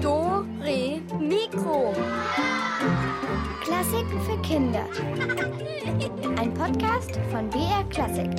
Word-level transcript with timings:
Do, 0.00 0.46
Re, 0.60 1.02
Mikro. 1.18 1.92
Klassiken 3.60 4.20
für 4.20 4.40
Kinder. 4.42 4.86
Ein 6.38 6.54
Podcast 6.54 7.18
von 7.32 7.50
BR 7.50 7.82
Klassik. 7.90 8.30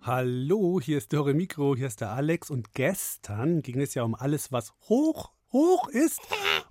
Hallo, 0.00 0.80
hier 0.80 0.98
ist 0.98 1.12
Dore 1.12 1.34
Mikro, 1.34 1.74
hier 1.74 1.88
ist 1.88 2.00
der 2.00 2.12
Alex 2.12 2.48
und 2.48 2.72
gestern 2.72 3.62
ging 3.62 3.80
es 3.80 3.94
ja 3.94 4.04
um 4.04 4.14
alles, 4.14 4.52
was 4.52 4.74
hoch, 4.88 5.32
hoch 5.50 5.88
ist 5.88 6.20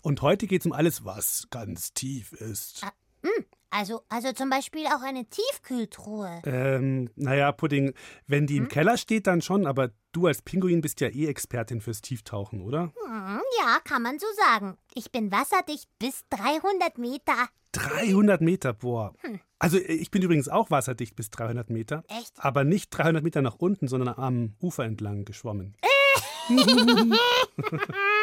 und 0.02 0.22
heute 0.22 0.48
geht 0.48 0.62
es 0.62 0.66
um 0.66 0.72
alles, 0.72 1.04
was 1.04 1.50
ganz 1.50 1.92
tief 1.94 2.32
ist. 2.32 2.86
Ah, 2.86 2.94
hm, 3.24 3.46
also, 3.76 4.04
also 4.08 4.32
zum 4.32 4.50
Beispiel 4.50 4.86
auch 4.88 5.02
eine 5.02 5.26
Tiefkühltruhe. 5.26 6.42
Ähm, 6.46 7.10
naja, 7.16 7.52
Pudding, 7.52 7.94
wenn 8.26 8.48
die 8.48 8.56
im 8.56 8.64
hm? 8.64 8.70
Keller 8.70 8.98
steht, 8.98 9.28
dann 9.28 9.42
schon, 9.42 9.68
aber 9.68 9.92
du 10.14 10.28
als 10.28 10.42
Pinguin 10.42 10.80
bist 10.80 11.02
ja 11.02 11.10
eh 11.10 11.28
Expertin 11.28 11.82
fürs 11.82 12.02
Tieftauchen, 12.02 12.62
oder? 12.62 12.94
Hm, 13.06 13.42
ja, 13.60 13.80
kann 13.84 14.02
man 14.02 14.18
so 14.18 14.28
sagen. 14.38 14.78
Ich 14.94 15.12
bin 15.12 15.30
wasserdicht 15.30 15.90
bis 16.00 16.24
300 16.30 16.98
Meter. 16.98 17.50
300 17.74 18.40
Meter, 18.40 18.72
boah. 18.72 19.14
Hm. 19.20 19.42
Also 19.60 19.78
ich 19.78 20.10
bin 20.10 20.22
übrigens 20.22 20.48
auch 20.48 20.72
wasserdicht 20.72 21.18
bis 21.18 21.30
300 21.32 21.70
Meter. 21.70 22.06
Echt? 22.08 22.32
Aber 22.38 22.64
nicht 22.64 22.92
300 22.92 23.24
Meter 23.24 23.42
nach 23.42 23.56
unten, 23.56 23.90
sondern 23.90 24.16
am 24.18 24.56
Ufer 24.62 24.86
entlang 24.86 25.26
geschwommen. 25.26 25.76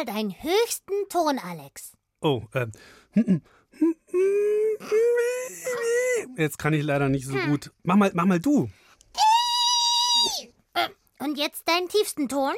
mal 0.00 0.04
deinen 0.04 0.32
höchsten 0.32 1.08
Ton, 1.08 1.38
Alex. 1.38 1.92
Oh, 2.20 2.42
ähm. 2.54 2.72
Jetzt 6.36 6.58
kann 6.58 6.72
ich 6.72 6.82
leider 6.82 7.08
nicht 7.08 7.26
so 7.26 7.34
hm. 7.34 7.50
gut. 7.50 7.72
Mach 7.82 7.96
mal, 7.96 8.10
mach 8.14 8.24
mal 8.24 8.38
du. 8.40 8.70
Und 11.20 11.38
jetzt 11.38 11.68
deinen 11.68 11.88
tiefsten 11.88 12.28
Ton? 12.28 12.54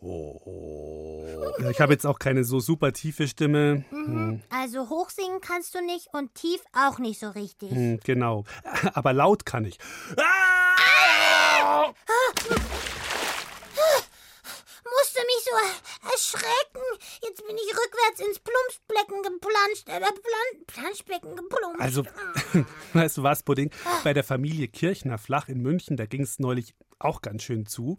Oh, 0.00 0.40
oh. 0.44 1.70
Ich 1.70 1.80
habe 1.80 1.92
jetzt 1.92 2.06
auch 2.06 2.18
keine 2.18 2.44
so 2.44 2.60
super 2.60 2.92
tiefe 2.92 3.26
Stimme. 3.26 3.84
Mhm. 3.90 4.06
Hm. 4.06 4.42
Also 4.50 4.88
hochsingen 4.88 5.40
kannst 5.40 5.74
du 5.74 5.84
nicht 5.84 6.08
und 6.12 6.34
tief 6.34 6.60
auch 6.72 6.98
nicht 6.98 7.18
so 7.18 7.30
richtig. 7.30 7.70
Hm, 7.70 7.98
genau. 8.04 8.44
Aber 8.94 9.12
laut 9.12 9.44
kann 9.44 9.64
ich. 9.64 9.78
Ah! 10.16 11.92
Musste 15.00 15.20
mich 15.20 15.44
so 15.44 15.50
erschrecken. 16.10 16.84
Jetzt 17.22 17.46
bin 17.46 17.56
ich 17.56 17.70
rückwärts 17.70 18.20
ins 18.20 18.38
Plumpsbecken 18.38 19.22
geplanscht. 19.22 19.88
Äh, 19.88 20.00
Plan 20.00 20.66
Planschbecken 20.66 21.36
geplumpst. 21.36 21.80
Also, 21.80 22.04
weißt 22.92 23.18
du 23.18 23.22
was, 23.22 23.42
Pudding? 23.42 23.70
Bei 24.04 24.14
der 24.14 24.24
Familie 24.24 24.68
Kirchner 24.68 25.18
Flach 25.18 25.48
in 25.48 25.60
München, 25.60 25.96
da 25.96 26.06
ging 26.06 26.22
es 26.22 26.38
neulich 26.38 26.74
auch 26.98 27.22
ganz 27.22 27.42
schön 27.42 27.66
zu. 27.66 27.98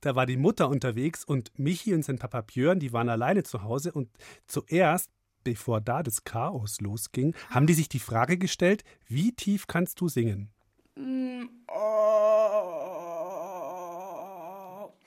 Da 0.00 0.14
war 0.14 0.26
die 0.26 0.36
Mutter 0.36 0.68
unterwegs 0.68 1.24
und 1.24 1.50
Michi 1.58 1.94
und 1.94 2.04
sein 2.04 2.18
Papa 2.18 2.42
Björn, 2.42 2.80
die 2.80 2.92
waren 2.92 3.08
alleine 3.08 3.42
zu 3.42 3.62
Hause 3.62 3.92
und 3.92 4.08
zuerst 4.46 5.10
bevor 5.44 5.80
da 5.80 6.02
das 6.02 6.24
Chaos 6.24 6.80
losging, 6.82 7.34
haben 7.48 7.66
die 7.66 7.72
sich 7.72 7.88
die 7.88 8.00
Frage 8.00 8.36
gestellt, 8.36 8.84
wie 9.06 9.32
tief 9.32 9.66
kannst 9.66 9.98
du 10.00 10.08
singen? 10.08 10.50
Mm, 10.94 11.44
oh. 11.68 11.74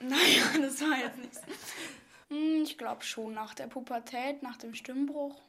Naja, 0.00 0.58
das 0.60 0.80
war 0.80 0.98
jetzt 0.98 1.18
nichts. 1.18 1.40
Hm, 2.28 2.62
ich 2.64 2.76
glaube 2.76 3.04
schon 3.04 3.34
nach 3.34 3.54
der 3.54 3.68
Pubertät, 3.68 4.42
nach 4.42 4.56
dem 4.56 4.74
Stimmbruch. 4.74 5.40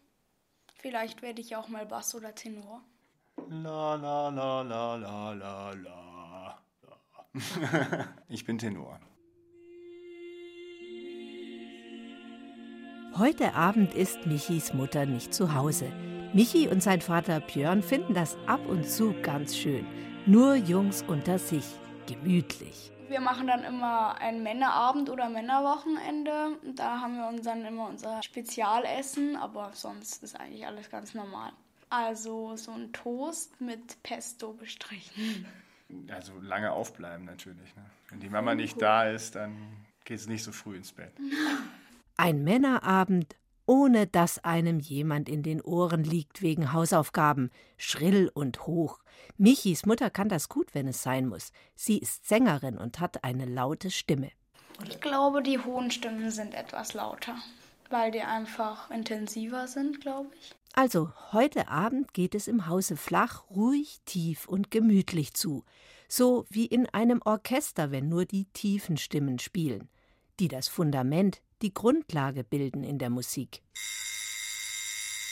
Vielleicht 0.75 1.23
werde 1.23 1.41
ich 1.41 1.55
auch 1.55 1.69
mal 1.69 1.87
Bass 1.87 2.13
oder 2.13 2.35
Tenor. 2.35 2.83
La 3.49 3.95
la 3.95 4.29
la 4.29 4.61
la 4.61 4.95
la 4.95 5.33
la 5.33 5.71
la. 5.71 6.12
Ich 8.29 8.45
bin 8.45 8.57
Tenor. 8.57 8.99
Heute 13.17 13.53
Abend 13.53 13.93
ist 13.93 14.25
Michis 14.25 14.73
Mutter 14.73 15.05
nicht 15.05 15.33
zu 15.33 15.53
Hause. 15.53 15.91
Michi 16.33 16.67
und 16.67 16.81
sein 16.81 17.01
Vater 17.01 17.39
Björn 17.39 17.83
finden 17.83 18.13
das 18.13 18.37
ab 18.47 18.65
und 18.67 18.89
zu 18.89 19.13
ganz 19.21 19.55
schön. 19.55 19.85
Nur 20.25 20.55
Jungs 20.55 21.03
unter 21.07 21.37
sich, 21.37 21.65
gemütlich. 22.07 22.91
Wir 23.07 23.19
machen 23.19 23.45
dann 23.45 23.63
immer 23.63 24.19
einen 24.19 24.41
Männerabend 24.41 25.09
oder 25.09 25.29
Männerwochenende. 25.29 26.57
Da 26.75 27.01
haben 27.01 27.17
wir 27.17 27.27
uns 27.27 27.43
dann 27.43 27.65
immer 27.65 27.87
unser 27.87 28.23
Spezialessen, 28.23 29.35
aber 29.35 29.71
sonst 29.73 30.23
ist 30.23 30.39
eigentlich 30.39 30.65
alles 30.65 30.89
ganz 30.89 31.13
normal. 31.13 31.51
Also 31.89 32.55
so 32.55 32.71
ein 32.71 32.91
Toast 32.93 33.61
mit 33.61 34.01
Pesto 34.01 34.53
bestrichen. 34.53 35.45
Also 36.11 36.33
lange 36.39 36.71
aufbleiben 36.71 37.25
natürlich. 37.25 37.75
Ne? 37.75 37.85
Wenn 38.09 38.19
die 38.19 38.29
Mama 38.29 38.55
nicht 38.55 38.81
da 38.81 39.09
ist, 39.09 39.35
dann 39.35 39.55
geht 40.05 40.19
es 40.19 40.27
nicht 40.27 40.43
so 40.43 40.51
früh 40.51 40.75
ins 40.75 40.91
Bett. 40.91 41.13
Ein 42.17 42.43
Männerabend, 42.43 43.35
ohne 43.65 44.07
dass 44.07 44.43
einem 44.43 44.79
jemand 44.79 45.29
in 45.29 45.41
den 45.41 45.61
Ohren 45.61 46.03
liegt 46.03 46.41
wegen 46.41 46.73
Hausaufgaben, 46.73 47.49
schrill 47.77 48.29
und 48.33 48.67
hoch. 48.67 48.99
Michis 49.37 49.85
Mutter 49.85 50.09
kann 50.09 50.29
das 50.29 50.49
gut, 50.49 50.73
wenn 50.73 50.87
es 50.87 51.01
sein 51.01 51.27
muss. 51.27 51.51
Sie 51.75 51.97
ist 51.97 52.27
Sängerin 52.27 52.77
und 52.77 52.99
hat 52.99 53.23
eine 53.23 53.45
laute 53.45 53.89
Stimme. 53.89 54.31
Ich 54.87 54.99
glaube, 54.99 55.41
die 55.41 55.59
hohen 55.59 55.91
Stimmen 55.91 56.31
sind 56.31 56.53
etwas 56.53 56.93
lauter, 56.93 57.35
weil 57.93 58.11
die 58.11 58.23
einfach 58.23 58.91
intensiver 58.91 59.67
sind, 59.67 60.01
glaube 60.01 60.31
ich. 60.37 60.53
Also, 60.73 61.13
heute 61.31 61.69
Abend 61.69 62.13
geht 62.13 62.35
es 62.35 62.49
im 62.49 62.67
Hause 62.67 62.97
flach, 62.97 63.43
ruhig, 63.51 64.01
tief 64.05 64.47
und 64.47 64.71
gemütlich 64.71 65.35
zu. 65.35 65.63
So 66.09 66.45
wie 66.49 66.65
in 66.65 66.87
einem 66.87 67.21
Orchester, 67.23 67.91
wenn 67.91 68.09
nur 68.09 68.25
die 68.25 68.45
tiefen 68.45 68.97
Stimmen 68.97 69.37
spielen, 69.39 69.87
die 70.39 70.47
das 70.47 70.67
Fundament, 70.67 71.41
die 71.61 71.73
Grundlage 71.73 72.43
bilden 72.43 72.83
in 72.83 72.97
der 72.97 73.11
Musik. 73.11 73.61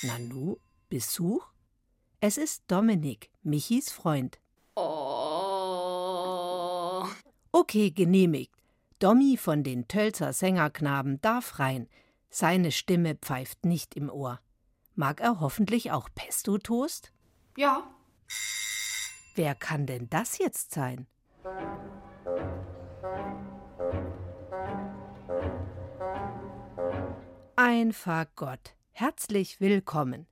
Nanu, 0.03 0.57
Besuch? 0.89 1.45
Es 2.19 2.37
ist 2.37 2.63
Dominik, 2.67 3.31
Michis 3.41 3.91
Freund. 3.91 4.39
Oh. 4.75 5.81
Okay, 7.51 7.89
genehmigt. 7.89 8.53
Dommi 8.99 9.37
von 9.37 9.63
den 9.63 9.87
Tölzer 9.87 10.31
Sängerknaben 10.31 11.19
darf 11.21 11.57
rein. 11.57 11.89
Seine 12.33 12.71
Stimme 12.71 13.15
pfeift 13.15 13.65
nicht 13.65 13.93
im 13.95 14.09
Ohr. 14.09 14.39
Mag 14.95 15.19
er 15.19 15.41
hoffentlich 15.41 15.91
auch 15.91 16.07
Pesto-Toast? 16.15 17.11
Ja. 17.57 17.93
Wer 19.35 19.53
kann 19.53 19.85
denn 19.85 20.09
das 20.09 20.37
jetzt 20.37 20.71
sein? 20.71 21.07
Ein 27.57 27.91
Fagott. 27.91 28.75
Herzlich 28.91 29.59
willkommen. 29.59 30.25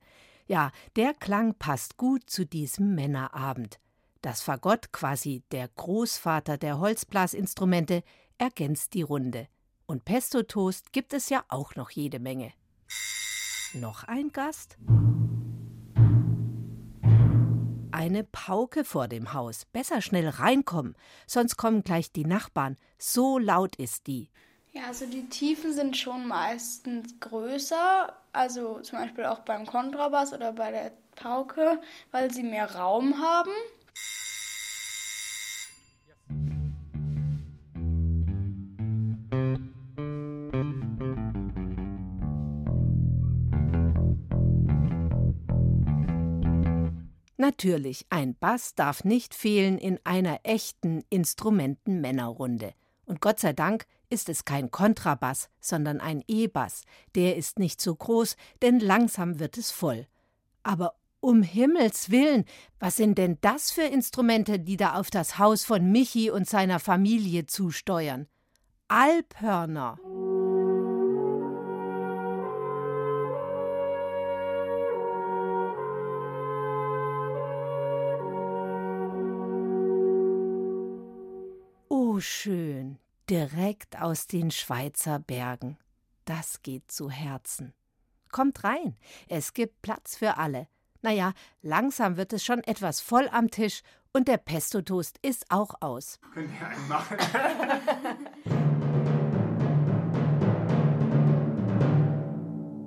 Ja, 0.46 0.72
der 0.96 1.12
Klang 1.12 1.54
passt 1.54 1.98
gut 1.98 2.30
zu 2.30 2.46
diesem 2.46 2.94
Männerabend. 2.94 3.78
Das 4.22 4.40
Fagott, 4.40 4.90
quasi 4.92 5.42
der 5.52 5.68
Großvater 5.68 6.56
der 6.56 6.78
Holzblasinstrumente, 6.78 8.02
ergänzt 8.38 8.94
die 8.94 9.02
Runde. 9.02 9.48
Und 9.90 10.04
Pesto-Toast 10.04 10.92
gibt 10.92 11.12
es 11.14 11.30
ja 11.30 11.44
auch 11.48 11.74
noch 11.74 11.90
jede 11.90 12.20
Menge. 12.20 12.52
Noch 13.74 14.04
ein 14.04 14.30
Gast? 14.30 14.78
Eine 17.90 18.22
Pauke 18.22 18.84
vor 18.84 19.08
dem 19.08 19.32
Haus. 19.32 19.64
Besser 19.64 20.00
schnell 20.00 20.28
reinkommen, 20.28 20.94
sonst 21.26 21.56
kommen 21.56 21.82
gleich 21.82 22.12
die 22.12 22.24
Nachbarn. 22.24 22.76
So 22.98 23.36
laut 23.40 23.74
ist 23.74 24.06
die. 24.06 24.30
Ja, 24.70 24.82
also 24.86 25.06
die 25.06 25.28
Tiefen 25.28 25.74
sind 25.74 25.96
schon 25.96 26.28
meistens 26.28 27.18
größer, 27.18 28.16
also 28.32 28.78
zum 28.82 29.00
Beispiel 29.00 29.24
auch 29.24 29.40
beim 29.40 29.66
Kontrabass 29.66 30.32
oder 30.32 30.52
bei 30.52 30.70
der 30.70 30.92
Pauke, 31.16 31.80
weil 32.12 32.32
sie 32.32 32.44
mehr 32.44 32.76
Raum 32.76 33.18
haben. 33.18 33.50
Natürlich, 47.40 48.04
ein 48.10 48.34
Bass 48.34 48.74
darf 48.74 49.02
nicht 49.02 49.34
fehlen 49.34 49.78
in 49.78 49.98
einer 50.04 50.40
echten 50.42 51.04
Instrumentenmännerrunde. 51.08 52.74
Und 53.06 53.22
Gott 53.22 53.40
sei 53.40 53.54
Dank 53.54 53.86
ist 54.10 54.28
es 54.28 54.44
kein 54.44 54.70
Kontrabass, 54.70 55.48
sondern 55.58 56.02
ein 56.02 56.22
E-Bass. 56.28 56.82
Der 57.14 57.36
ist 57.38 57.58
nicht 57.58 57.80
so 57.80 57.96
groß, 57.96 58.36
denn 58.60 58.78
langsam 58.78 59.40
wird 59.40 59.56
es 59.56 59.70
voll. 59.70 60.06
Aber 60.64 60.96
um 61.20 61.42
Himmels 61.42 62.10
willen, 62.10 62.44
was 62.78 62.96
sind 62.96 63.16
denn 63.16 63.38
das 63.40 63.70
für 63.70 63.84
Instrumente, 63.84 64.58
die 64.58 64.76
da 64.76 65.00
auf 65.00 65.08
das 65.08 65.38
Haus 65.38 65.64
von 65.64 65.90
Michi 65.90 66.30
und 66.30 66.46
seiner 66.46 66.78
Familie 66.78 67.46
zusteuern? 67.46 68.26
Alphörner. 68.88 69.98
Schön, 82.20 82.98
direkt 83.30 83.98
aus 83.98 84.26
den 84.26 84.50
Schweizer 84.50 85.20
Bergen. 85.20 85.78
Das 86.26 86.60
geht 86.60 86.92
zu 86.92 87.08
Herzen. 87.10 87.72
Kommt 88.30 88.62
rein, 88.62 88.94
es 89.28 89.54
gibt 89.54 89.80
Platz 89.80 90.16
für 90.16 90.36
alle. 90.36 90.68
Naja, 91.00 91.32
langsam 91.62 92.18
wird 92.18 92.34
es 92.34 92.44
schon 92.44 92.62
etwas 92.64 93.00
voll 93.00 93.26
am 93.32 93.50
Tisch 93.50 93.80
und 94.12 94.28
der 94.28 94.36
Pesto-Toast 94.36 95.18
ist 95.22 95.46
auch 95.50 95.80
aus. 95.80 96.20
Könnt 96.34 96.50
ihr 96.60 96.66
einen 96.66 96.88
machen? 96.88 97.16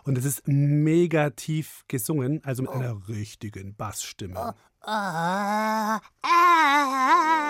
Und 0.04 0.18
es 0.18 0.24
ist 0.24 0.46
mega 0.46 1.30
tief 1.30 1.84
gesungen, 1.88 2.42
also 2.44 2.62
mit 2.62 2.72
einer 2.72 3.08
richtigen 3.08 3.74
Bassstimme. 3.74 4.54
Ah, 4.82 6.00
ah. 6.22 7.49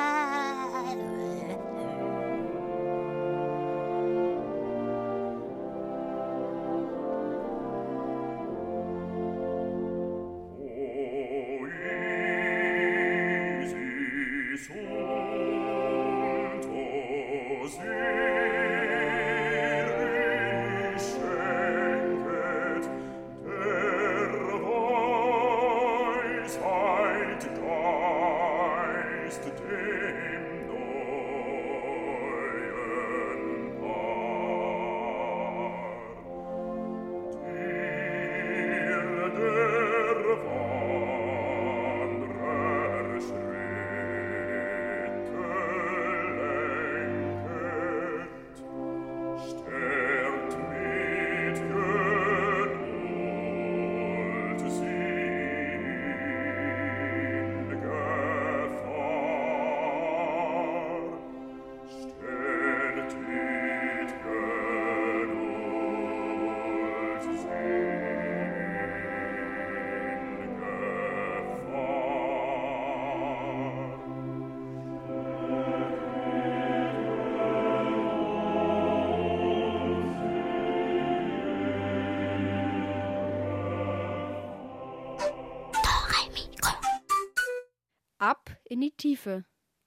In 88.70 88.80
die 88.80 88.92
Tiefe. 88.92 89.44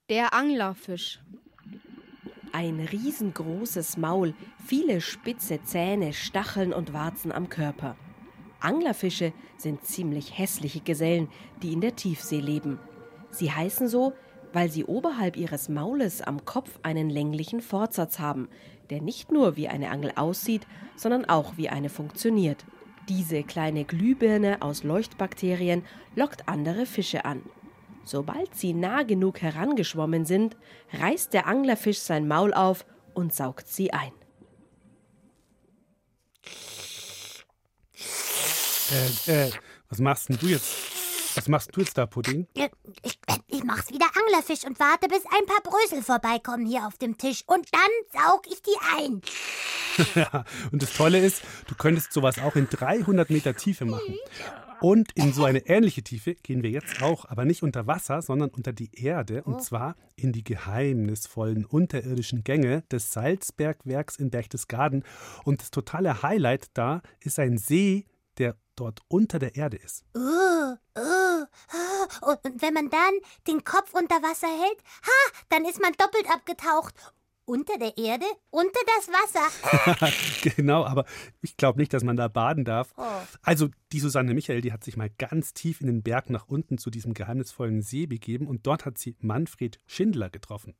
Der 0.09 0.33
Anglerfisch. 0.33 1.21
Ein 2.51 2.81
riesengroßes 2.81 3.95
Maul, 3.95 4.35
viele 4.65 4.99
spitze 4.99 5.63
Zähne, 5.63 6.11
Stacheln 6.11 6.73
und 6.73 6.91
Warzen 6.91 7.31
am 7.31 7.47
Körper. 7.47 7.95
Anglerfische 8.59 9.31
sind 9.55 9.85
ziemlich 9.85 10.37
hässliche 10.37 10.81
Gesellen, 10.81 11.29
die 11.61 11.71
in 11.71 11.79
der 11.79 11.95
Tiefsee 11.95 12.41
leben. 12.41 12.77
Sie 13.31 13.51
heißen 13.51 13.87
so, 13.87 14.13
weil 14.51 14.69
sie 14.69 14.83
oberhalb 14.83 15.37
ihres 15.37 15.69
Maules 15.69 16.21
am 16.21 16.43
Kopf 16.43 16.79
einen 16.83 17.09
länglichen 17.09 17.61
Fortsatz 17.61 18.19
haben, 18.19 18.49
der 18.89 19.01
nicht 19.01 19.31
nur 19.31 19.55
wie 19.55 19.69
eine 19.69 19.91
Angel 19.91 20.11
aussieht, 20.17 20.67
sondern 20.97 21.23
auch 21.23 21.55
wie 21.55 21.69
eine 21.69 21.89
funktioniert. 21.89 22.65
Diese 23.07 23.43
kleine 23.43 23.85
Glühbirne 23.85 24.61
aus 24.61 24.83
Leuchtbakterien 24.83 25.85
lockt 26.15 26.49
andere 26.49 26.85
Fische 26.85 27.23
an. 27.23 27.43
Sobald 28.03 28.55
sie 28.55 28.73
nah 28.73 29.03
genug 29.03 29.41
herangeschwommen 29.41 30.25
sind, 30.25 30.57
reißt 30.91 31.33
der 31.33 31.47
Anglerfisch 31.47 31.99
sein 31.99 32.27
Maul 32.27 32.53
auf 32.53 32.85
und 33.13 33.33
saugt 33.33 33.67
sie 33.67 33.93
ein. 33.93 34.11
Äh, 39.27 39.47
äh, 39.47 39.51
was 39.89 39.99
machst 39.99 40.29
denn 40.29 40.37
du 40.37 40.47
jetzt? 40.47 40.75
Was 41.35 41.47
machst 41.47 41.75
du 41.75 41.79
jetzt 41.81 41.97
da, 41.97 42.05
Pudding? 42.05 42.47
Ich, 42.53 42.69
ich 43.47 43.63
mach's 43.63 43.89
wieder 43.89 44.05
Anglerfisch 44.21 44.65
und 44.65 44.79
warte, 44.79 45.07
bis 45.07 45.23
ein 45.25 45.45
paar 45.47 45.61
Brösel 45.63 46.03
vorbeikommen 46.03 46.65
hier 46.65 46.85
auf 46.85 46.97
dem 46.97 47.17
Tisch. 47.17 47.43
Und 47.47 47.67
dann 47.71 48.21
saug 48.21 48.45
ich 48.47 48.61
die 48.61 48.77
ein. 48.97 49.21
Ja, 50.15 50.43
und 50.71 50.81
das 50.81 50.91
Tolle 50.93 51.19
ist, 51.19 51.43
du 51.67 51.75
könntest 51.75 52.13
sowas 52.13 52.39
auch 52.39 52.55
in 52.55 52.67
300 52.67 53.29
Meter 53.29 53.55
Tiefe 53.55 53.85
machen. 53.85 54.17
Und 54.83 55.13
in 55.13 55.31
so 55.31 55.45
eine 55.45 55.65
ähnliche 55.67 56.03
Tiefe 56.03 56.35
gehen 56.35 56.61
wir 56.61 56.69
jetzt 56.69 57.01
auch, 57.01 57.23
aber 57.23 57.45
nicht 57.45 57.63
unter 57.63 57.87
Wasser, 57.87 58.21
sondern 58.21 58.49
unter 58.49 58.73
die 58.73 58.91
Erde. 58.93 59.41
Und 59.43 59.63
zwar 59.63 59.95
in 60.17 60.33
die 60.33 60.43
geheimnisvollen 60.43 61.63
unterirdischen 61.63 62.43
Gänge 62.43 62.81
des 62.91 63.13
Salzbergwerks 63.13 64.17
in 64.17 64.29
Berchtesgaden. 64.29 65.05
Und 65.45 65.61
das 65.61 65.71
totale 65.71 66.21
Highlight 66.21 66.67
da 66.73 67.01
ist 67.21 67.39
ein 67.39 67.57
See, 67.57 68.07
der 68.37 68.57
dort 68.75 68.99
unter 69.07 69.39
der 69.39 69.55
Erde 69.55 69.77
ist. 69.77 70.03
Uh, 70.17 70.19
uh, 70.19 70.99
uh. 70.99 72.31
Und 72.31 72.61
wenn 72.61 72.73
man 72.73 72.89
dann 72.89 73.13
den 73.47 73.63
Kopf 73.63 73.93
unter 73.93 74.15
Wasser 74.15 74.47
hält, 74.47 74.79
ha, 75.05 75.39
dann 75.47 75.63
ist 75.63 75.81
man 75.81 75.93
doppelt 75.93 76.29
abgetaucht. 76.29 77.13
Unter 77.45 77.77
der 77.77 77.97
Erde? 77.97 78.25
Unter 78.51 78.79
das 78.85 79.09
Wasser? 79.09 80.09
genau, 80.55 80.85
aber 80.85 81.05
ich 81.41 81.57
glaube 81.57 81.77
nicht, 81.79 81.93
dass 81.93 82.03
man 82.03 82.15
da 82.15 82.29
baden 82.29 82.63
darf. 82.63 82.93
Oh. 82.95 83.03
Also 83.41 83.69
die 83.91 83.99
Susanne 83.99 84.33
Michael, 84.33 84.61
die 84.61 84.71
hat 84.71 84.83
sich 84.83 84.95
mal 84.95 85.09
ganz 85.09 85.53
tief 85.53 85.81
in 85.81 85.87
den 85.87 86.03
Berg 86.03 86.29
nach 86.29 86.47
unten 86.47 86.77
zu 86.77 86.89
diesem 86.89 87.13
geheimnisvollen 87.13 87.81
See 87.81 88.05
begeben 88.05 88.47
und 88.47 88.65
dort 88.65 88.85
hat 88.85 88.97
sie 88.97 89.17
Manfred 89.19 89.79
Schindler 89.85 90.29
getroffen. 90.29 90.73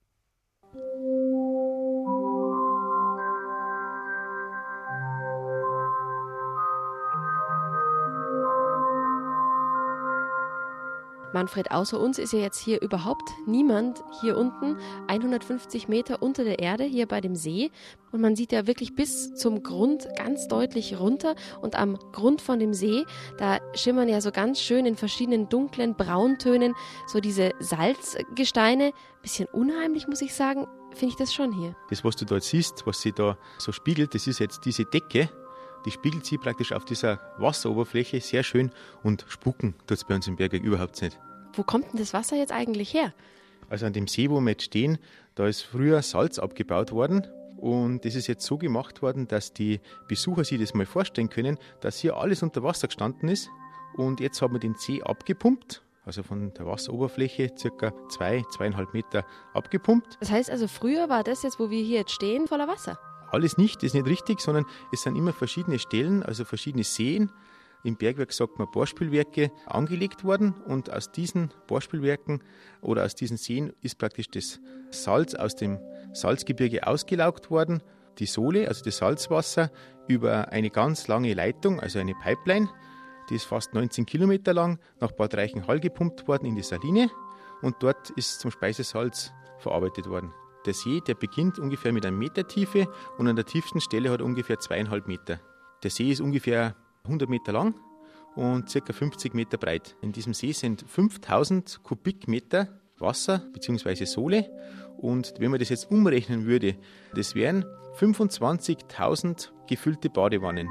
Manfred, 11.33 11.71
außer 11.71 11.99
uns 11.99 12.19
ist 12.19 12.33
ja 12.33 12.39
jetzt 12.39 12.59
hier 12.59 12.81
überhaupt 12.81 13.29
niemand 13.45 14.03
hier 14.21 14.37
unten, 14.37 14.77
150 15.07 15.87
Meter 15.87 16.21
unter 16.21 16.43
der 16.43 16.59
Erde, 16.59 16.83
hier 16.83 17.07
bei 17.07 17.21
dem 17.21 17.35
See. 17.35 17.71
Und 18.11 18.21
man 18.21 18.35
sieht 18.35 18.51
ja 18.51 18.67
wirklich 18.67 18.95
bis 18.95 19.33
zum 19.33 19.63
Grund 19.63 20.07
ganz 20.15 20.47
deutlich 20.47 20.99
runter. 20.99 21.35
Und 21.61 21.75
am 21.75 21.97
Grund 22.11 22.41
von 22.41 22.59
dem 22.59 22.73
See, 22.73 23.05
da 23.37 23.57
schimmern 23.73 24.07
ja 24.07 24.21
so 24.21 24.31
ganz 24.31 24.61
schön 24.61 24.85
in 24.85 24.95
verschiedenen 24.95 25.49
dunklen 25.49 25.95
Brauntönen 25.95 26.73
so 27.07 27.19
diese 27.19 27.51
Salzgesteine. 27.59 28.93
Bisschen 29.21 29.47
unheimlich, 29.51 30.07
muss 30.07 30.21
ich 30.21 30.33
sagen, 30.33 30.67
finde 30.91 31.13
ich 31.13 31.15
das 31.15 31.33
schon 31.33 31.51
hier. 31.51 31.75
Das, 31.89 32.03
was 32.03 32.15
du 32.15 32.25
dort 32.25 32.43
siehst, 32.43 32.85
was 32.85 33.01
sich 33.01 33.13
da 33.13 33.37
so 33.57 33.71
spiegelt, 33.71 34.13
das 34.13 34.27
ist 34.27 34.39
jetzt 34.39 34.65
diese 34.65 34.85
Decke. 34.85 35.29
Die 35.85 35.91
spiegelt 35.91 36.25
sich 36.25 36.39
praktisch 36.39 36.71
auf 36.71 36.85
dieser 36.85 37.19
Wasseroberfläche 37.37 38.21
sehr 38.21 38.43
schön 38.43 38.71
und 39.03 39.25
spucken 39.27 39.75
tut 39.87 39.97
es 39.97 40.03
bei 40.05 40.15
uns 40.15 40.27
im 40.27 40.37
Bergwerk 40.37 40.63
überhaupt 40.63 41.01
nicht. 41.01 41.19
Wo 41.53 41.63
kommt 41.63 41.91
denn 41.91 41.99
das 41.99 42.13
Wasser 42.13 42.35
jetzt 42.37 42.51
eigentlich 42.51 42.93
her? 42.93 43.13
Also 43.69 43.85
an 43.85 43.93
dem 43.93 44.07
See, 44.07 44.29
wo 44.29 44.39
wir 44.39 44.51
jetzt 44.51 44.63
stehen, 44.63 44.97
da 45.35 45.47
ist 45.47 45.61
früher 45.61 46.01
Salz 46.01 46.39
abgebaut 46.39 46.91
worden. 46.91 47.27
Und 47.57 48.03
das 48.03 48.15
ist 48.15 48.27
jetzt 48.27 48.45
so 48.45 48.57
gemacht 48.57 49.01
worden, 49.01 49.27
dass 49.27 49.53
die 49.53 49.79
Besucher 50.07 50.43
sich 50.43 50.59
das 50.59 50.73
mal 50.73 50.85
vorstellen 50.85 51.29
können, 51.29 51.57
dass 51.79 51.97
hier 51.97 52.17
alles 52.17 52.43
unter 52.43 52.61
Wasser 52.63 52.87
gestanden 52.87 53.29
ist. 53.29 53.49
Und 53.95 54.19
jetzt 54.19 54.41
haben 54.41 54.53
wir 54.53 54.59
den 54.59 54.75
See 54.75 55.01
abgepumpt, 55.01 55.81
also 56.05 56.23
von 56.23 56.53
der 56.53 56.65
Wasseroberfläche 56.65 57.51
circa 57.57 57.93
zwei, 58.09 58.43
zweieinhalb 58.51 58.93
Meter 58.93 59.25
abgepumpt. 59.53 60.17
Das 60.19 60.31
heißt 60.31 60.49
also, 60.49 60.67
früher 60.67 61.09
war 61.09 61.23
das 61.23 61.43
jetzt, 61.43 61.59
wo 61.59 61.69
wir 61.69 61.81
hier 61.81 61.99
jetzt 61.99 62.11
stehen, 62.11 62.47
voller 62.47 62.67
Wasser. 62.67 62.99
Alles 63.33 63.57
nicht, 63.57 63.81
ist 63.81 63.95
nicht 63.95 64.05
richtig, 64.05 64.39
sondern 64.39 64.63
es 64.91 65.01
sind 65.01 65.15
immer 65.15 65.33
verschiedene 65.33 65.79
Stellen, 65.79 66.21
also 66.21 66.45
verschiedene 66.45 66.83
Seen. 66.83 67.31
Im 67.83 67.97
Bergwerk 67.97 68.31
sagt 68.31 68.59
man 68.59 68.69
Bohrspülwerke 68.69 69.51
angelegt 69.65 70.23
worden 70.23 70.53
und 70.67 70.93
aus 70.93 71.11
diesen 71.11 71.51
Bohrspülwerken 71.65 72.43
oder 72.81 73.03
aus 73.03 73.15
diesen 73.15 73.37
Seen 73.37 73.73
ist 73.81 73.97
praktisch 73.97 74.27
das 74.29 74.59
Salz 74.91 75.33
aus 75.33 75.55
dem 75.55 75.79
Salzgebirge 76.13 76.85
ausgelaugt 76.85 77.49
worden. 77.49 77.81
Die 78.19 78.27
Sohle, 78.27 78.67
also 78.67 78.83
das 78.85 78.97
Salzwasser, 78.97 79.71
über 80.07 80.49
eine 80.49 80.69
ganz 80.69 81.07
lange 81.07 81.33
Leitung, 81.33 81.79
also 81.79 81.97
eine 81.97 82.13
Pipeline, 82.13 82.69
die 83.31 83.35
ist 83.35 83.45
fast 83.45 83.73
19 83.73 84.05
Kilometer 84.05 84.53
lang, 84.53 84.77
nach 84.99 85.11
Bad 85.11 85.33
Reichenhall 85.33 85.79
gepumpt 85.79 86.27
worden 86.27 86.45
in 86.45 86.55
die 86.55 86.61
Saline 86.61 87.09
und 87.63 87.77
dort 87.79 88.11
ist 88.11 88.41
zum 88.41 88.51
Speisesalz 88.51 89.33
verarbeitet 89.57 90.07
worden. 90.07 90.31
Der 90.65 90.73
See, 90.73 91.01
der 91.01 91.15
beginnt 91.15 91.59
ungefähr 91.59 91.91
mit 91.91 92.05
einem 92.05 92.17
Meter 92.17 92.47
Tiefe 92.47 92.87
und 93.17 93.27
an 93.27 93.35
der 93.35 93.45
tiefsten 93.45 93.81
Stelle 93.81 94.09
hat 94.09 94.21
er 94.21 94.25
ungefähr 94.25 94.59
zweieinhalb 94.59 95.07
Meter. 95.07 95.39
Der 95.83 95.91
See 95.91 96.09
ist 96.09 96.21
ungefähr 96.21 96.75
100 97.03 97.29
Meter 97.29 97.51
lang 97.51 97.75
und 98.35 98.69
circa 98.69 98.93
50 98.93 99.33
Meter 99.33 99.57
breit. 99.57 99.97
In 100.01 100.13
diesem 100.13 100.33
See 100.33 100.53
sind 100.53 100.85
5000 100.87 101.81
Kubikmeter 101.83 102.79
Wasser 102.97 103.39
bzw. 103.51 104.05
Sohle 104.05 104.49
und 104.97 105.33
wenn 105.39 105.51
man 105.51 105.59
das 105.59 105.69
jetzt 105.69 105.91
umrechnen 105.91 106.45
würde, 106.45 106.77
das 107.13 107.35
wären 107.35 107.65
25.000 107.99 109.49
gefüllte 109.67 110.09
Badewannen. 110.09 110.69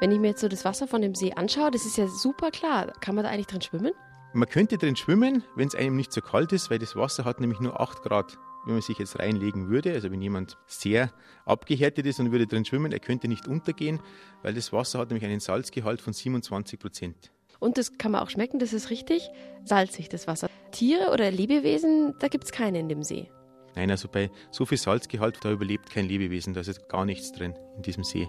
Wenn 0.00 0.12
ich 0.12 0.18
mir 0.18 0.28
jetzt 0.28 0.40
so 0.40 0.48
das 0.48 0.64
Wasser 0.64 0.86
von 0.86 1.02
dem 1.02 1.14
See 1.14 1.32
anschaue, 1.32 1.70
das 1.70 1.84
ist 1.84 1.98
ja 1.98 2.06
super 2.06 2.50
klar. 2.50 2.92
Kann 3.00 3.14
man 3.14 3.24
da 3.24 3.30
eigentlich 3.30 3.48
drin 3.48 3.60
schwimmen? 3.60 3.92
Man 4.34 4.48
könnte 4.48 4.76
drin 4.76 4.94
schwimmen, 4.94 5.42
wenn 5.56 5.68
es 5.68 5.74
einem 5.74 5.96
nicht 5.96 6.12
so 6.12 6.20
kalt 6.20 6.52
ist, 6.52 6.70
weil 6.70 6.78
das 6.78 6.96
Wasser 6.96 7.24
hat 7.24 7.40
nämlich 7.40 7.60
nur 7.60 7.80
8 7.80 8.02
Grad. 8.02 8.38
Wenn 8.66 8.74
man 8.74 8.82
sich 8.82 8.98
jetzt 8.98 9.18
reinlegen 9.18 9.70
würde, 9.70 9.92
also 9.94 10.10
wenn 10.10 10.20
jemand 10.20 10.58
sehr 10.66 11.10
abgehärtet 11.46 12.04
ist 12.04 12.20
und 12.20 12.30
würde 12.30 12.46
drin 12.46 12.66
schwimmen, 12.66 12.92
er 12.92 13.00
könnte 13.00 13.26
nicht 13.26 13.48
untergehen, 13.48 14.00
weil 14.42 14.52
das 14.52 14.70
Wasser 14.70 14.98
hat 14.98 15.08
nämlich 15.08 15.24
einen 15.24 15.40
Salzgehalt 15.40 16.02
von 16.02 16.12
27 16.12 16.78
Prozent. 16.78 17.32
Und 17.58 17.78
das 17.78 17.96
kann 17.96 18.12
man 18.12 18.22
auch 18.22 18.28
schmecken, 18.28 18.58
das 18.58 18.74
ist 18.74 18.90
richtig 18.90 19.30
salzig, 19.64 20.10
das 20.10 20.26
Wasser. 20.26 20.48
Tiere 20.72 21.10
oder 21.10 21.30
Lebewesen, 21.30 22.14
da 22.18 22.28
gibt 22.28 22.44
es 22.44 22.52
keine 22.52 22.78
in 22.78 22.90
dem 22.90 23.02
See. 23.02 23.30
Nein, 23.76 23.90
also 23.90 24.08
bei 24.08 24.30
so 24.50 24.66
viel 24.66 24.78
Salzgehalt, 24.78 25.38
da 25.42 25.50
überlebt 25.50 25.88
kein 25.88 26.06
Lebewesen, 26.06 26.52
da 26.52 26.60
ist 26.60 26.66
jetzt 26.66 26.88
gar 26.90 27.06
nichts 27.06 27.32
drin 27.32 27.54
in 27.76 27.82
diesem 27.82 28.04
See. 28.04 28.28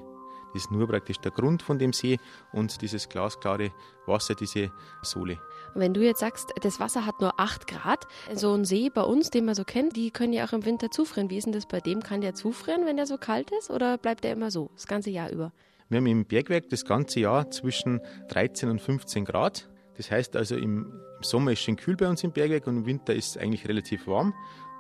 Das 0.54 0.64
ist 0.64 0.72
nur 0.72 0.88
praktisch 0.88 1.18
der 1.20 1.32
Grund 1.32 1.62
von 1.62 1.78
dem 1.78 1.94
See 1.94 2.18
und 2.54 2.82
dieses 2.82 3.08
glasklare 3.08 3.72
Wasser, 4.08 4.34
diese 4.34 4.72
Sohle. 5.04 5.40
Wenn 5.76 5.94
du 5.94 6.02
jetzt 6.02 6.20
sagst, 6.20 6.54
das 6.62 6.80
Wasser 6.80 7.06
hat 7.06 7.22
nur 7.22 7.40
8 7.40 7.68
Grad, 7.68 8.08
so 8.34 8.54
ein 8.54 8.66
See 8.66 8.90
bei 8.90 9.02
uns, 9.02 9.30
den 9.30 9.46
man 9.46 9.56
so 9.56 9.64
kennt, 9.64 9.96
die 9.96 10.12
können 10.12 10.34
ja 10.34 10.46
auch 10.46 10.54
im 10.54 10.66
Winter 10.66 10.92
zufrieren. 10.92 11.30
Wie 11.30 11.38
ist 11.38 11.46
denn 11.46 11.54
das 11.54 11.68
bei 11.68 11.80
dem? 11.80 12.02
Kann 12.02 12.22
der 12.22 12.34
zufrieren, 12.34 12.86
wenn 12.86 12.98
der 12.98 13.06
so 13.06 13.18
kalt 13.18 13.52
ist 13.52 13.70
oder 13.70 13.98
bleibt 13.98 14.24
der 14.24 14.34
immer 14.34 14.52
so, 14.52 14.70
das 14.76 14.88
ganze 14.88 15.10
Jahr 15.10 15.30
über? 15.30 15.52
Wir 15.90 15.98
haben 15.98 16.06
im 16.06 16.26
Bergwerk 16.26 16.70
das 16.70 16.86
ganze 16.86 17.20
Jahr 17.22 17.50
zwischen 17.50 18.02
13 18.30 18.70
und 18.70 18.82
15 18.82 19.26
Grad. 19.26 19.70
Das 19.98 20.12
heißt 20.12 20.36
also, 20.36 20.56
im, 20.56 20.94
Sommer 21.22 21.52
ist 21.52 21.60
es 21.60 21.66
schön 21.66 21.76
kühl 21.76 21.96
bei 21.96 22.08
uns 22.08 22.24
im 22.24 22.32
Bergwerk 22.32 22.68
und 22.68 22.78
im 22.78 22.86
Winter 22.86 23.14
ist 23.14 23.30
es 23.30 23.38
eigentlich 23.38 23.68
relativ 23.68 24.08
warm. 24.08 24.34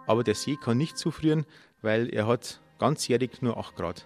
Aber 0.07 0.23
der 0.23 0.35
See 0.35 0.55
kann 0.55 0.77
nicht 0.77 0.97
zufrieren, 0.97 1.45
weil 1.81 2.09
er 2.13 2.27
hat 2.27 2.61
ganzjährig 2.79 3.41
nur 3.41 3.57
8 3.57 3.75
Grad. 3.75 4.05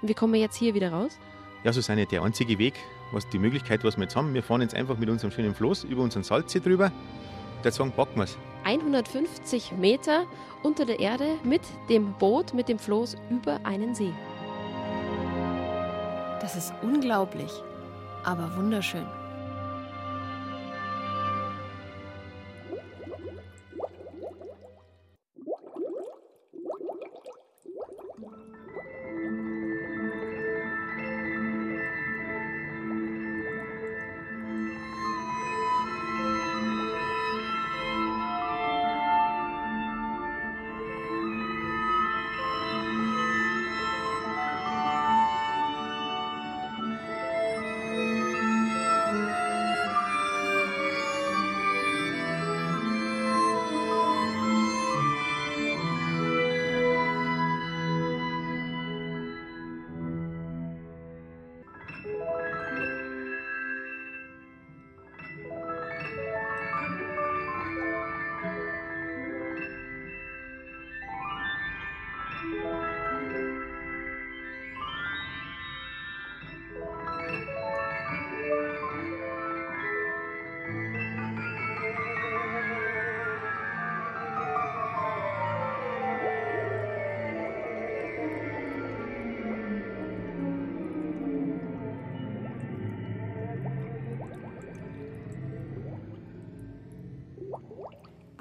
Und 0.00 0.08
wie 0.08 0.14
kommen 0.14 0.34
wir 0.34 0.40
jetzt 0.40 0.56
hier 0.56 0.74
wieder 0.74 0.92
raus? 0.92 1.18
Ja, 1.64 1.72
so 1.72 1.80
ist 1.80 1.88
nicht 1.88 2.12
der 2.12 2.22
einzige 2.22 2.58
Weg, 2.58 2.74
was 3.12 3.28
die 3.28 3.38
Möglichkeit, 3.38 3.84
was 3.84 3.96
wir 3.96 4.04
jetzt 4.04 4.16
haben. 4.16 4.34
Wir 4.34 4.42
fahren 4.42 4.62
jetzt 4.62 4.74
einfach 4.74 4.98
mit 4.98 5.08
unserem 5.08 5.30
schönen 5.30 5.54
Floß 5.54 5.84
über 5.84 6.02
unseren 6.02 6.22
Salzsee 6.22 6.60
drüber. 6.60 6.90
Der 7.64 7.72
sagen, 7.72 7.92
packen 7.92 8.16
wir 8.16 8.24
es. 8.24 8.36
150 8.64 9.72
Meter 9.72 10.26
unter 10.62 10.84
der 10.84 11.00
Erde 11.00 11.36
mit 11.44 11.62
dem 11.88 12.12
Boot, 12.14 12.54
mit 12.54 12.68
dem 12.68 12.78
Floß 12.78 13.16
über 13.30 13.60
einen 13.64 13.94
See. 13.94 14.12
Das 16.40 16.56
ist 16.56 16.72
unglaublich, 16.82 17.50
aber 18.24 18.56
wunderschön. 18.56 19.06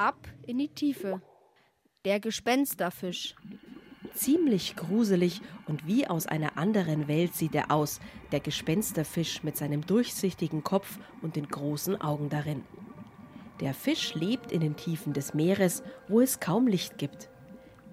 Ab 0.02 0.28
in 0.48 0.58
die 0.58 0.70
Tiefe. 0.70 1.22
Der 2.06 2.20
Gespensterfisch. 2.20 3.36
Ziemlich 4.16 4.76
gruselig 4.76 5.42
und 5.68 5.86
wie 5.86 6.08
aus 6.08 6.26
einer 6.26 6.58
anderen 6.58 7.08
Welt 7.08 7.36
sieht 7.36 7.54
er 7.54 7.70
aus, 7.70 8.00
der 8.32 8.40
Gespensterfisch 8.40 9.44
mit 9.44 9.58
seinem 9.58 9.86
durchsichtigen 9.86 10.64
Kopf 10.64 10.98
und 11.22 11.36
den 11.36 11.48
großen 11.48 12.02
Augen 12.02 12.30
darin. 12.30 12.64
Der 13.60 13.76
Fisch 13.76 14.16
lebt 14.16 14.52
in 14.52 14.62
den 14.62 14.76
Tiefen 14.76 15.14
des 15.14 15.36
Meeres, 15.36 15.84
wo 16.08 16.20
es 16.20 16.40
kaum 16.40 16.66
Licht 16.66 16.98
gibt. 16.98 17.30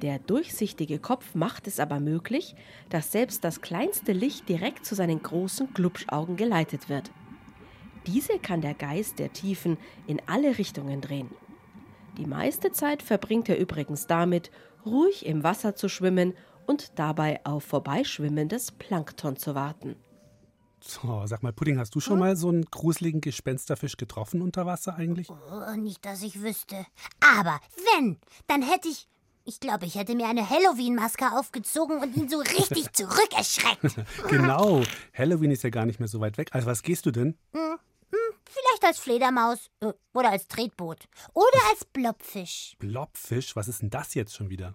Der 0.00 0.19
durchsichtige 0.19 0.99
Kopf 0.99 1.35
macht 1.35 1.67
es 1.67 1.79
aber 1.79 2.00
möglich, 2.00 2.55
dass 2.88 3.12
selbst 3.12 3.45
das 3.45 3.61
kleinste 3.61 4.12
Licht 4.12 4.49
direkt 4.49 4.87
zu 4.87 4.95
seinen 4.95 5.23
großen 5.23 5.75
Glubschaugen 5.75 6.38
geleitet 6.38 6.88
wird. 6.88 7.11
Diese 8.07 8.38
kann 8.38 8.62
der 8.62 8.73
Geist 8.73 9.19
der 9.19 9.31
Tiefen 9.35 9.77
in 10.07 10.23
alle 10.27 10.57
Richtungen 10.57 11.03
drehen. 11.03 11.29
Die 12.19 12.27
meiste 12.27 12.73
Zeit 12.73 13.03
verbringt 13.03 13.49
er 13.49 13.59
übrigens 13.59 14.09
damit, 14.09 14.51
ruhig 14.85 15.25
im 15.25 15.45
Wasser 15.45 15.77
zu 15.77 15.89
schwimmen 15.89 16.35
und 16.67 16.99
dabei 16.99 17.41
auf 17.45 17.63
vorbeischwimmendes 17.65 18.73
Plankton 18.73 19.37
zu 19.37 19.55
warten. 19.55 19.95
So, 20.81 21.23
sag 21.27 21.43
mal, 21.43 21.53
Pudding, 21.53 21.79
hast 21.79 21.95
du 21.95 22.01
schon 22.01 22.19
mal 22.19 22.37
so 22.37 22.49
einen 22.49 22.65
gruseligen 22.65 23.21
Gespensterfisch 23.21 23.97
getroffen 23.97 24.43
unter 24.43 24.67
Wasser 24.67 24.97
eigentlich? 24.97 25.29
Oh, 25.31 25.77
nicht, 25.77 26.05
dass 26.05 26.23
ich 26.23 26.43
wüsste. 26.43 26.87
Aber 27.21 27.61
wenn, 27.95 28.19
dann 28.47 28.63
hätte 28.63 28.89
ich. 28.89 29.09
Ich 29.45 29.61
glaube, 29.61 29.87
ich 29.87 29.95
hätte 29.95 30.15
mir 30.15 30.29
eine 30.29 30.51
Halloween-Maske 30.51 31.33
aufgezogen 31.33 32.03
und 32.03 32.15
ihn 32.15 32.29
so 32.29 32.39
richtig 32.39 32.93
zurückerschreckt. 32.93 33.97
genau, 34.29 34.83
Halloween 35.15 35.53
ist 35.53 35.63
ja 35.63 35.71
gar 35.71 35.87
nicht 35.87 36.01
mehr 36.01 36.09
so 36.09 36.21
weit 36.21 36.37
weg. 36.37 36.51
Also 36.53 36.67
was 36.67 36.83
gehst 36.83 37.07
du 37.07 37.11
denn? 37.11 37.39
Hm, 37.55 37.63
hm, 37.63 37.77
vielleicht 38.78 38.85
als 38.85 38.99
Fledermaus 38.99 39.70
äh, 39.80 39.92
oder 40.12 40.30
als 40.30 40.47
Tretboot 40.49 41.08
oder 41.35 41.58
als 41.70 41.85
Blobfisch. 41.85 42.76
Blobfisch? 42.78 43.56
Was 43.56 43.68
ist 43.68 43.82
denn 43.82 43.90
das 43.90 44.14
jetzt 44.14 44.35
schon 44.35 44.50
wieder? 44.50 44.75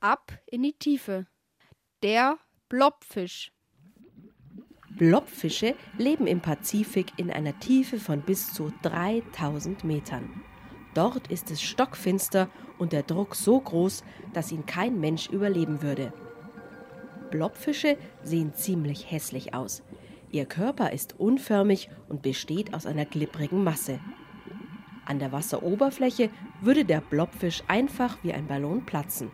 Ab 0.00 0.32
in 0.46 0.62
die 0.62 0.72
Tiefe. 0.72 1.26
Der 2.02 2.38
Blobfisch. 2.68 3.52
Blobfische 4.90 5.76
leben 5.96 6.26
im 6.26 6.40
Pazifik 6.40 7.12
in 7.18 7.30
einer 7.30 7.58
Tiefe 7.60 8.00
von 8.00 8.22
bis 8.22 8.52
zu 8.52 8.72
3000 8.82 9.84
Metern. 9.84 10.42
Dort 10.94 11.28
ist 11.28 11.50
es 11.50 11.62
stockfinster 11.62 12.50
und 12.78 12.92
der 12.92 13.04
Druck 13.04 13.36
so 13.36 13.60
groß, 13.60 14.02
dass 14.32 14.50
ihn 14.50 14.66
kein 14.66 14.98
Mensch 14.98 15.28
überleben 15.28 15.82
würde. 15.82 16.12
Blobfische 17.30 17.96
sehen 18.22 18.54
ziemlich 18.54 19.10
hässlich 19.10 19.54
aus. 19.54 19.82
Ihr 20.30 20.44
Körper 20.44 20.92
ist 20.92 21.18
unförmig 21.18 21.88
und 22.08 22.22
besteht 22.22 22.74
aus 22.74 22.84
einer 22.84 23.06
glibbrigen 23.06 23.64
Masse. 23.64 23.98
An 25.06 25.18
der 25.18 25.32
Wasseroberfläche 25.32 26.28
würde 26.60 26.84
der 26.84 27.00
Blobfisch 27.00 27.62
einfach 27.66 28.18
wie 28.22 28.34
ein 28.34 28.46
Ballon 28.46 28.84
platzen. 28.84 29.30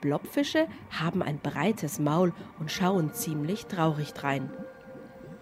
Blobfische 0.00 0.68
haben 0.90 1.22
ein 1.22 1.38
breites 1.38 1.98
Maul 1.98 2.32
und 2.60 2.70
schauen 2.70 3.12
ziemlich 3.12 3.66
traurig 3.66 4.12
drein. 4.12 4.50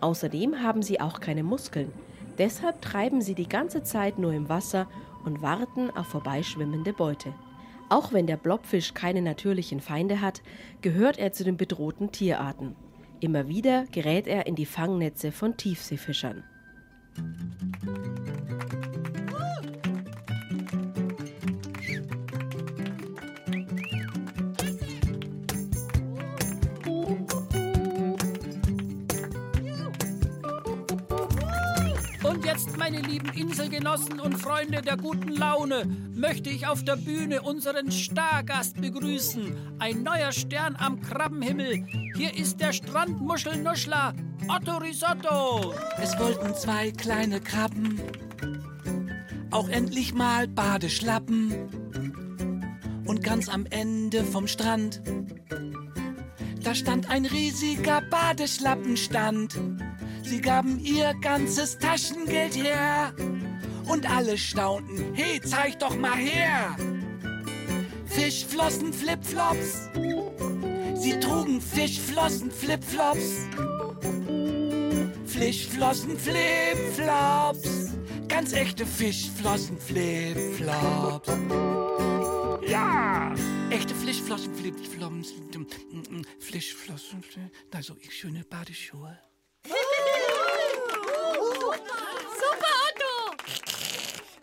Außerdem 0.00 0.62
haben 0.62 0.82
sie 0.82 1.00
auch 1.00 1.20
keine 1.20 1.42
Muskeln. 1.42 1.92
Deshalb 2.38 2.80
treiben 2.80 3.20
sie 3.20 3.34
die 3.34 3.48
ganze 3.48 3.82
Zeit 3.82 4.18
nur 4.18 4.32
im 4.32 4.48
Wasser 4.48 4.86
und 5.24 5.42
warten 5.42 5.90
auf 5.90 6.06
vorbeischwimmende 6.06 6.94
Beute. 6.94 7.34
Auch 7.90 8.12
wenn 8.12 8.26
der 8.26 8.38
Blobfisch 8.38 8.94
keine 8.94 9.20
natürlichen 9.20 9.80
Feinde 9.80 10.22
hat, 10.22 10.42
gehört 10.80 11.18
er 11.18 11.32
zu 11.32 11.44
den 11.44 11.58
bedrohten 11.58 12.12
Tierarten. 12.12 12.76
Immer 13.20 13.48
wieder 13.48 13.84
gerät 13.92 14.26
er 14.26 14.46
in 14.46 14.54
die 14.54 14.66
Fangnetze 14.66 15.30
von 15.30 15.56
Tiefseefischern. 15.56 16.42
Meine 32.80 33.02
lieben 33.02 33.28
Inselgenossen 33.34 34.18
und 34.20 34.38
Freunde 34.38 34.80
der 34.80 34.96
guten 34.96 35.28
Laune, 35.28 35.84
möchte 36.14 36.48
ich 36.48 36.66
auf 36.66 36.82
der 36.82 36.96
Bühne 36.96 37.42
unseren 37.42 37.92
Stargast 37.92 38.80
begrüßen. 38.80 39.54
Ein 39.78 40.02
neuer 40.02 40.32
Stern 40.32 40.76
am 40.76 40.98
Krabbenhimmel. 41.02 41.84
Hier 42.16 42.34
ist 42.34 42.58
der 42.58 42.72
Strandmuschelnuschler, 42.72 44.14
Otto 44.48 44.78
Risotto. 44.78 45.74
Es 46.02 46.18
wollten 46.18 46.54
zwei 46.54 46.90
kleine 46.92 47.42
Krabben 47.42 48.00
auch 49.50 49.68
endlich 49.68 50.14
mal 50.14 50.48
Badeschlappen. 50.48 51.52
Und 53.04 53.22
ganz 53.22 53.50
am 53.50 53.66
Ende 53.66 54.24
vom 54.24 54.46
Strand, 54.46 55.02
da 56.64 56.74
stand 56.74 57.10
ein 57.10 57.26
riesiger 57.26 58.00
Badeschlappenstand. 58.08 59.58
Sie 60.30 60.40
gaben 60.40 60.78
ihr 60.78 61.12
ganzes 61.14 61.76
Taschengeld 61.76 62.54
her. 62.54 63.12
Und 63.88 64.08
alle 64.08 64.38
staunten, 64.38 65.12
hey, 65.12 65.40
zeig 65.40 65.80
doch 65.80 65.96
mal 65.96 66.16
her. 66.16 66.76
Fischflossen 68.06 68.92
Flipflops. 68.92 69.90
Sie 70.94 71.18
trugen 71.18 71.60
Fischflossen 71.60 72.48
Flipflops. 72.52 73.48
Fischflossen 75.26 76.16
Flipflops. 76.16 77.94
Ganz 78.28 78.52
echte 78.52 78.86
Fischflossen 78.86 79.78
Flipflops. 79.80 81.28
Ja! 82.68 83.34
Echte 83.70 83.96
Fischflossen 83.96 84.54
Flipflops. 84.54 85.34
Fischflossen, 86.38 87.24
also 87.74 87.96
ich 88.00 88.16
schöne 88.16 88.44
Badeschuhe. 88.44 89.18
Super, 92.40 92.74
Otto! 92.86 93.36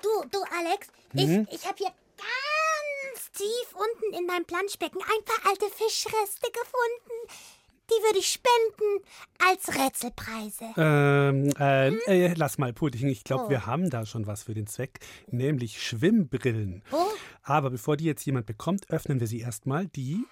Du, 0.01 0.29
du, 0.29 0.39
Alex, 0.67 0.87
Mhm. 1.13 1.47
ich, 1.49 1.59
ich 1.61 1.65
habe 1.65 1.75
hier 1.77 1.91
ganz 2.17 3.31
tief 3.31 3.73
unten 3.73 4.17
in 4.17 4.25
meinem 4.25 4.45
Planschbecken 4.45 5.01
ein 5.01 5.25
paar 5.25 5.49
alte 5.49 5.65
Fischreste 5.69 6.47
gefunden. 6.51 7.47
Die 7.89 8.03
würde 8.03 8.19
ich 8.19 8.27
spenden 8.27 9.05
als 9.47 9.69
Rätselpreise. 9.73 10.65
Ähm, 10.75 11.49
äh, 11.57 12.25
äh, 12.25 12.33
lass 12.35 12.57
mal, 12.57 12.73
Pudding. 12.73 13.07
Ich 13.07 13.23
glaube, 13.23 13.45
Oh. 13.45 13.49
wir 13.49 13.65
haben 13.65 13.89
da 13.89 14.05
schon 14.05 14.27
was 14.27 14.43
für 14.43 14.53
den 14.53 14.67
Zweck, 14.67 14.99
nämlich 15.27 15.81
Schwimmbrillen. 15.81 16.83
Oh. 16.91 17.05
Aber 17.43 17.69
bevor 17.69 17.95
die 17.95 18.03
jetzt 18.03 18.25
jemand 18.25 18.45
bekommt, 18.45 18.89
öffnen 18.89 19.21
wir 19.21 19.27
sie 19.27 19.39
erstmal. 19.39 19.87
Die, 19.87 20.25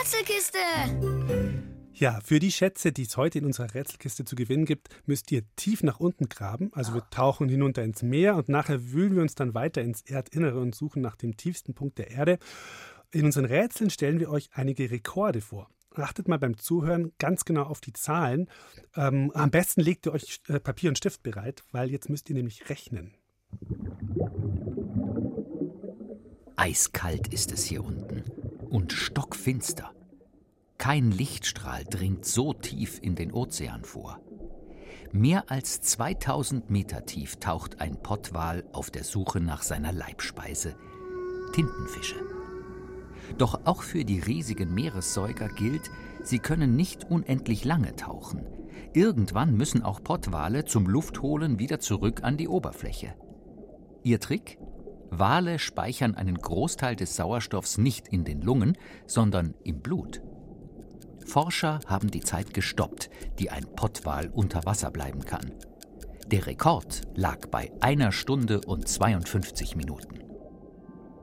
Rätselkiste! 0.00 0.58
Ja, 1.98 2.20
für 2.22 2.40
die 2.40 2.52
Schätze, 2.52 2.92
die 2.92 3.04
es 3.04 3.16
heute 3.16 3.38
in 3.38 3.46
unserer 3.46 3.72
Rätselkiste 3.72 4.26
zu 4.26 4.36
gewinnen 4.36 4.66
gibt, 4.66 4.88
müsst 5.06 5.32
ihr 5.32 5.42
tief 5.56 5.82
nach 5.82 5.98
unten 5.98 6.28
graben. 6.28 6.70
Also 6.74 6.92
wir 6.92 7.08
tauchen 7.08 7.48
hinunter 7.48 7.82
ins 7.84 8.02
Meer 8.02 8.36
und 8.36 8.50
nachher 8.50 8.92
wühlen 8.92 9.14
wir 9.14 9.22
uns 9.22 9.34
dann 9.34 9.54
weiter 9.54 9.80
ins 9.80 10.02
Erdinnere 10.02 10.60
und 10.60 10.74
suchen 10.74 11.00
nach 11.00 11.16
dem 11.16 11.38
tiefsten 11.38 11.72
Punkt 11.72 11.96
der 11.96 12.10
Erde. 12.10 12.38
In 13.12 13.24
unseren 13.24 13.46
Rätseln 13.46 13.88
stellen 13.88 14.20
wir 14.20 14.30
euch 14.30 14.50
einige 14.52 14.90
Rekorde 14.90 15.40
vor. 15.40 15.70
Achtet 15.94 16.28
mal 16.28 16.38
beim 16.38 16.58
Zuhören 16.58 17.12
ganz 17.18 17.46
genau 17.46 17.62
auf 17.62 17.80
die 17.80 17.94
Zahlen. 17.94 18.50
Ähm, 18.94 19.30
am 19.32 19.50
besten 19.50 19.80
legt 19.80 20.04
ihr 20.04 20.12
euch 20.12 20.40
äh, 20.48 20.60
Papier 20.60 20.90
und 20.90 20.98
Stift 20.98 21.22
bereit, 21.22 21.64
weil 21.72 21.90
jetzt 21.90 22.10
müsst 22.10 22.28
ihr 22.28 22.36
nämlich 22.36 22.68
rechnen. 22.68 23.14
Eiskalt 26.56 27.32
ist 27.32 27.52
es 27.52 27.64
hier 27.64 27.82
unten 27.82 28.22
und 28.68 28.92
stockfinster. 28.92 29.95
Kein 30.78 31.10
Lichtstrahl 31.10 31.84
dringt 31.84 32.24
so 32.24 32.52
tief 32.52 32.98
in 33.02 33.14
den 33.14 33.32
Ozean 33.32 33.84
vor. 33.84 34.20
Mehr 35.12 35.50
als 35.50 35.80
2000 35.80 36.68
Meter 36.70 37.06
tief 37.06 37.36
taucht 37.36 37.80
ein 37.80 38.02
Pottwal 38.02 38.64
auf 38.72 38.90
der 38.90 39.04
Suche 39.04 39.40
nach 39.40 39.62
seiner 39.62 39.92
Leibspeise, 39.92 40.76
Tintenfische. 41.52 42.16
Doch 43.38 43.60
auch 43.64 43.82
für 43.82 44.04
die 44.04 44.20
riesigen 44.20 44.74
Meeressäuger 44.74 45.48
gilt, 45.48 45.90
sie 46.22 46.38
können 46.38 46.76
nicht 46.76 47.04
unendlich 47.10 47.64
lange 47.64 47.96
tauchen. 47.96 48.46
Irgendwann 48.92 49.56
müssen 49.56 49.82
auch 49.82 50.02
Pottwale 50.02 50.64
zum 50.64 50.86
Luftholen 50.86 51.58
wieder 51.58 51.80
zurück 51.80 52.22
an 52.22 52.36
die 52.36 52.48
Oberfläche. 52.48 53.14
Ihr 54.02 54.20
Trick? 54.20 54.58
Wale 55.10 55.58
speichern 55.58 56.14
einen 56.14 56.36
Großteil 56.36 56.96
des 56.96 57.16
Sauerstoffs 57.16 57.78
nicht 57.78 58.08
in 58.08 58.24
den 58.24 58.42
Lungen, 58.42 58.76
sondern 59.06 59.54
im 59.64 59.80
Blut. 59.80 60.22
Forscher 61.26 61.80
haben 61.86 62.10
die 62.10 62.20
Zeit 62.20 62.54
gestoppt, 62.54 63.10
die 63.38 63.50
ein 63.50 63.66
Pottwal 63.74 64.30
unter 64.32 64.64
Wasser 64.64 64.90
bleiben 64.90 65.24
kann. 65.24 65.52
Der 66.26 66.46
Rekord 66.46 67.02
lag 67.14 67.46
bei 67.48 67.70
einer 67.80 68.12
Stunde 68.12 68.60
und 68.66 68.88
52 68.88 69.76
Minuten. 69.76 70.20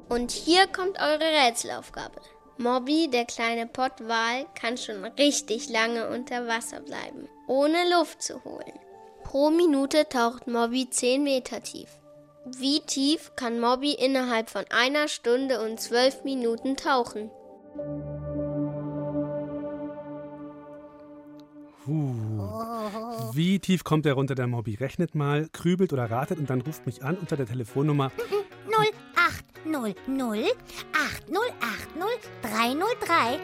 Und 0.09 0.31
hier 0.31 0.67
kommt 0.67 0.99
eure 0.99 1.47
Rätselaufgabe. 1.47 2.21
Mobby, 2.57 3.09
der 3.11 3.25
kleine 3.25 3.65
Pottwal, 3.65 4.45
kann 4.53 4.77
schon 4.77 5.03
richtig 5.03 5.69
lange 5.69 6.07
unter 6.09 6.47
Wasser 6.47 6.81
bleiben, 6.81 7.27
ohne 7.47 7.89
Luft 7.91 8.21
zu 8.21 8.43
holen. 8.43 8.79
Pro 9.23 9.49
Minute 9.49 10.07
taucht 10.07 10.47
Mobby 10.47 10.89
10 10.89 11.23
Meter 11.23 11.63
tief. 11.63 11.89
Wie 12.45 12.81
tief 12.81 13.31
kann 13.35 13.59
Mobby 13.59 13.93
innerhalb 13.93 14.49
von 14.49 14.65
einer 14.69 15.07
Stunde 15.07 15.61
und 15.61 15.79
zwölf 15.79 16.23
Minuten 16.23 16.75
tauchen? 16.75 17.31
Uh. 21.85 23.33
Wie 23.33 23.59
tief 23.59 23.83
kommt 23.83 24.05
er 24.05 24.13
runter, 24.13 24.35
der 24.35 24.47
Mobby? 24.47 24.75
Rechnet 24.75 25.15
mal, 25.15 25.49
grübelt 25.51 25.91
oder 25.91 26.09
ratet 26.09 26.39
und 26.39 26.49
dann 26.49 26.61
ruft 26.61 26.85
mich 26.85 27.03
an 27.03 27.17
unter 27.17 27.35
der 27.35 27.45
Telefonnummer 27.45 28.09
08 28.67 29.65
0 29.65 29.93
0 30.07 30.45
8 30.93 31.29
0 31.29 31.41
8 31.59 31.95
0 31.97 32.07
303. 32.41 33.39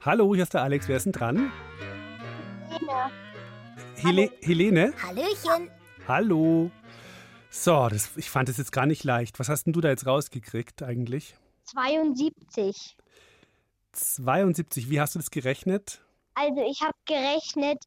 Hallo, 0.00 0.34
hier 0.34 0.44
ist 0.44 0.54
der 0.54 0.62
Alex. 0.62 0.88
Wer 0.88 0.96
ist 0.96 1.04
denn 1.04 1.12
dran? 1.12 1.52
Hele 3.96 4.30
Helene? 4.40 4.94
Hallöchen. 5.02 5.70
Hallo. 6.08 6.70
So, 7.50 7.88
das, 7.88 8.16
ich 8.16 8.30
fand 8.30 8.48
das 8.48 8.56
jetzt 8.56 8.72
gar 8.72 8.86
nicht 8.86 9.04
leicht. 9.04 9.38
Was 9.38 9.50
hast 9.50 9.64
denn 9.64 9.74
du 9.74 9.82
da 9.82 9.90
jetzt 9.90 10.06
rausgekriegt 10.06 10.82
eigentlich? 10.82 11.36
72. 11.72 12.96
72. 13.92 14.90
Wie 14.90 15.00
hast 15.00 15.14
du 15.14 15.18
das 15.18 15.30
gerechnet? 15.30 16.00
Also 16.34 16.62
ich 16.62 16.80
habe 16.82 16.94
gerechnet, 17.04 17.84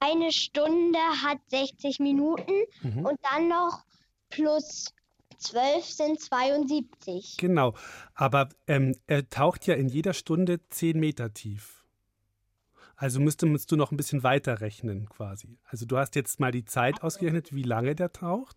eine 0.00 0.32
Stunde 0.32 0.98
hat 1.22 1.38
60 1.48 1.98
Minuten 2.00 2.52
Mhm. 2.82 3.04
und 3.06 3.18
dann 3.22 3.48
noch 3.48 3.84
plus 4.30 4.94
12 5.38 5.84
sind 5.84 6.20
72. 6.20 7.36
Genau. 7.38 7.74
Aber 8.14 8.48
ähm, 8.66 8.96
er 9.06 9.28
taucht 9.28 9.66
ja 9.66 9.74
in 9.74 9.88
jeder 9.88 10.14
Stunde 10.14 10.60
10 10.70 10.98
Meter 10.98 11.34
tief. 11.34 11.84
Also 12.96 13.18
müsste, 13.20 13.46
musst 13.46 13.72
du 13.72 13.76
noch 13.76 13.90
ein 13.90 13.96
bisschen 13.96 14.22
weiter 14.22 14.60
rechnen 14.60 15.08
quasi. 15.08 15.58
Also 15.64 15.86
du 15.86 15.98
hast 15.98 16.14
jetzt 16.14 16.38
mal 16.38 16.52
die 16.52 16.64
Zeit 16.64 17.02
ausgerechnet, 17.02 17.52
wie 17.52 17.64
lange 17.64 17.94
der 17.96 18.12
taucht. 18.12 18.56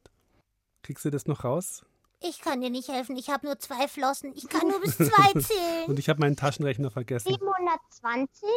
Kriegst 0.83 1.03
du 1.03 1.09
das 1.09 1.25
noch 1.25 1.43
raus? 1.43 1.83
Ich 2.21 2.39
kann 2.41 2.61
dir 2.61 2.69
nicht 2.69 2.89
helfen, 2.89 3.17
ich 3.17 3.29
habe 3.29 3.45
nur 3.45 3.59
zwei 3.59 3.87
Flossen. 3.87 4.33
Ich 4.35 4.47
kann 4.49 4.67
nur 4.67 4.81
bis 4.81 4.97
zwei 4.97 5.39
zählen. 5.39 5.85
Und 5.87 5.99
ich 5.99 6.09
habe 6.09 6.19
meinen 6.19 6.35
Taschenrechner 6.35 6.91
vergessen. 6.91 7.29
720? 7.29 8.49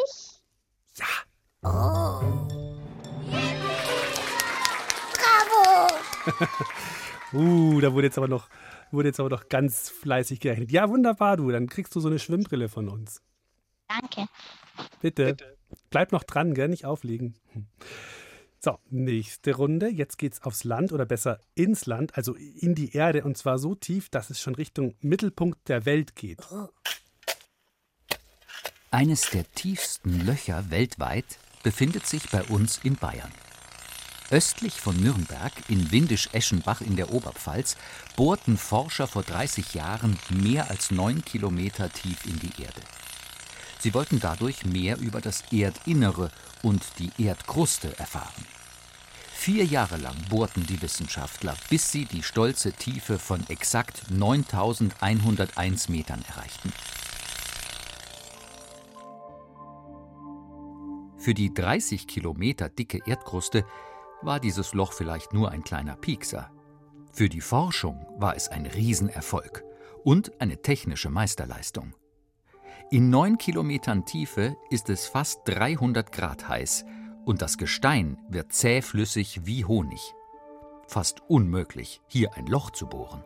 Oh. 1.62 2.20
Bravo! 5.12 5.94
uh, 7.32 7.80
da 7.80 7.92
wurde 7.92 8.06
jetzt 8.06 8.18
aber 8.18 8.28
noch 8.28 8.48
wurde 8.90 9.08
jetzt 9.08 9.20
aber 9.20 9.28
noch 9.28 9.48
ganz 9.48 9.90
fleißig 9.90 10.40
gerechnet. 10.40 10.72
Ja, 10.72 10.88
wunderbar, 10.88 11.36
du. 11.36 11.50
Dann 11.50 11.68
kriegst 11.68 11.94
du 11.94 12.00
so 12.00 12.08
eine 12.08 12.18
Schwimmbrille 12.18 12.68
von 12.68 12.88
uns. 12.88 13.22
Danke. 13.88 14.26
Bitte. 15.00 15.36
Bleib 15.90 16.12
noch 16.12 16.24
dran, 16.24 16.54
gell? 16.54 16.68
Nicht 16.68 16.86
auflegen. 16.86 17.34
So, 18.60 18.78
nächste 18.90 19.54
Runde. 19.54 19.88
Jetzt 19.88 20.18
geht's 20.18 20.42
aufs 20.42 20.64
Land 20.64 20.92
oder 20.92 21.06
besser 21.06 21.40
ins 21.54 21.86
Land, 21.86 22.16
also 22.16 22.34
in 22.34 22.74
die 22.74 22.92
Erde 22.92 23.22
und 23.22 23.38
zwar 23.38 23.58
so 23.58 23.74
tief, 23.74 24.08
dass 24.08 24.30
es 24.30 24.40
schon 24.40 24.56
Richtung 24.56 24.94
Mittelpunkt 25.00 25.68
der 25.68 25.86
Welt 25.86 26.16
geht. 26.16 26.40
Eines 28.90 29.30
der 29.30 29.50
tiefsten 29.52 30.24
Löcher 30.26 30.70
weltweit 30.70 31.38
befindet 31.62 32.06
sich 32.06 32.30
bei 32.30 32.42
uns 32.44 32.80
in 32.82 32.96
Bayern. 32.96 33.30
Östlich 34.30 34.74
von 34.74 35.00
Nürnberg, 35.00 35.52
in 35.68 35.90
Windisch-Eschenbach 35.90 36.80
in 36.80 36.96
der 36.96 37.12
Oberpfalz, 37.12 37.76
bohrten 38.16 38.58
Forscher 38.58 39.06
vor 39.06 39.22
30 39.22 39.74
Jahren 39.74 40.18
mehr 40.30 40.68
als 40.68 40.90
neun 40.90 41.24
Kilometer 41.24 41.90
tief 41.90 42.26
in 42.26 42.38
die 42.40 42.62
Erde. 42.62 42.80
Sie 43.78 43.94
wollten 43.94 44.20
dadurch 44.20 44.64
mehr 44.64 44.98
über 44.98 45.20
das 45.20 45.44
Erdinnere 45.52 46.30
und 46.62 46.82
die 46.98 47.10
Erdkruste 47.22 47.96
erfahren. 47.98 48.44
Vier 49.32 49.64
Jahre 49.64 49.98
lang 49.98 50.16
bohrten 50.28 50.66
die 50.66 50.82
Wissenschaftler, 50.82 51.56
bis 51.70 51.92
sie 51.92 52.04
die 52.04 52.24
stolze 52.24 52.72
Tiefe 52.72 53.18
von 53.18 53.46
exakt 53.48 54.10
9101 54.10 55.88
Metern 55.88 56.24
erreichten. 56.28 56.72
Für 61.18 61.34
die 61.34 61.54
30 61.54 62.08
Kilometer 62.08 62.68
dicke 62.68 63.00
Erdkruste 63.06 63.64
war 64.22 64.40
dieses 64.40 64.74
Loch 64.74 64.92
vielleicht 64.92 65.32
nur 65.32 65.50
ein 65.50 65.62
kleiner 65.62 65.94
Piekser. 65.94 66.50
Für 67.12 67.28
die 67.28 67.40
Forschung 67.40 68.06
war 68.18 68.34
es 68.34 68.48
ein 68.48 68.66
Riesenerfolg 68.66 69.62
und 70.04 70.40
eine 70.40 70.62
technische 70.62 71.10
Meisterleistung. 71.10 71.94
In 72.90 73.10
neun 73.10 73.36
Kilometern 73.36 74.06
Tiefe 74.06 74.56
ist 74.70 74.88
es 74.88 75.06
fast 75.06 75.42
300 75.44 76.10
Grad 76.10 76.48
heiß 76.48 76.86
und 77.26 77.42
das 77.42 77.58
Gestein 77.58 78.18
wird 78.30 78.54
zähflüssig 78.54 79.44
wie 79.44 79.66
Honig. 79.66 80.14
Fast 80.86 81.20
unmöglich, 81.28 82.00
hier 82.06 82.32
ein 82.32 82.46
Loch 82.46 82.70
zu 82.70 82.86
bohren. 82.86 83.22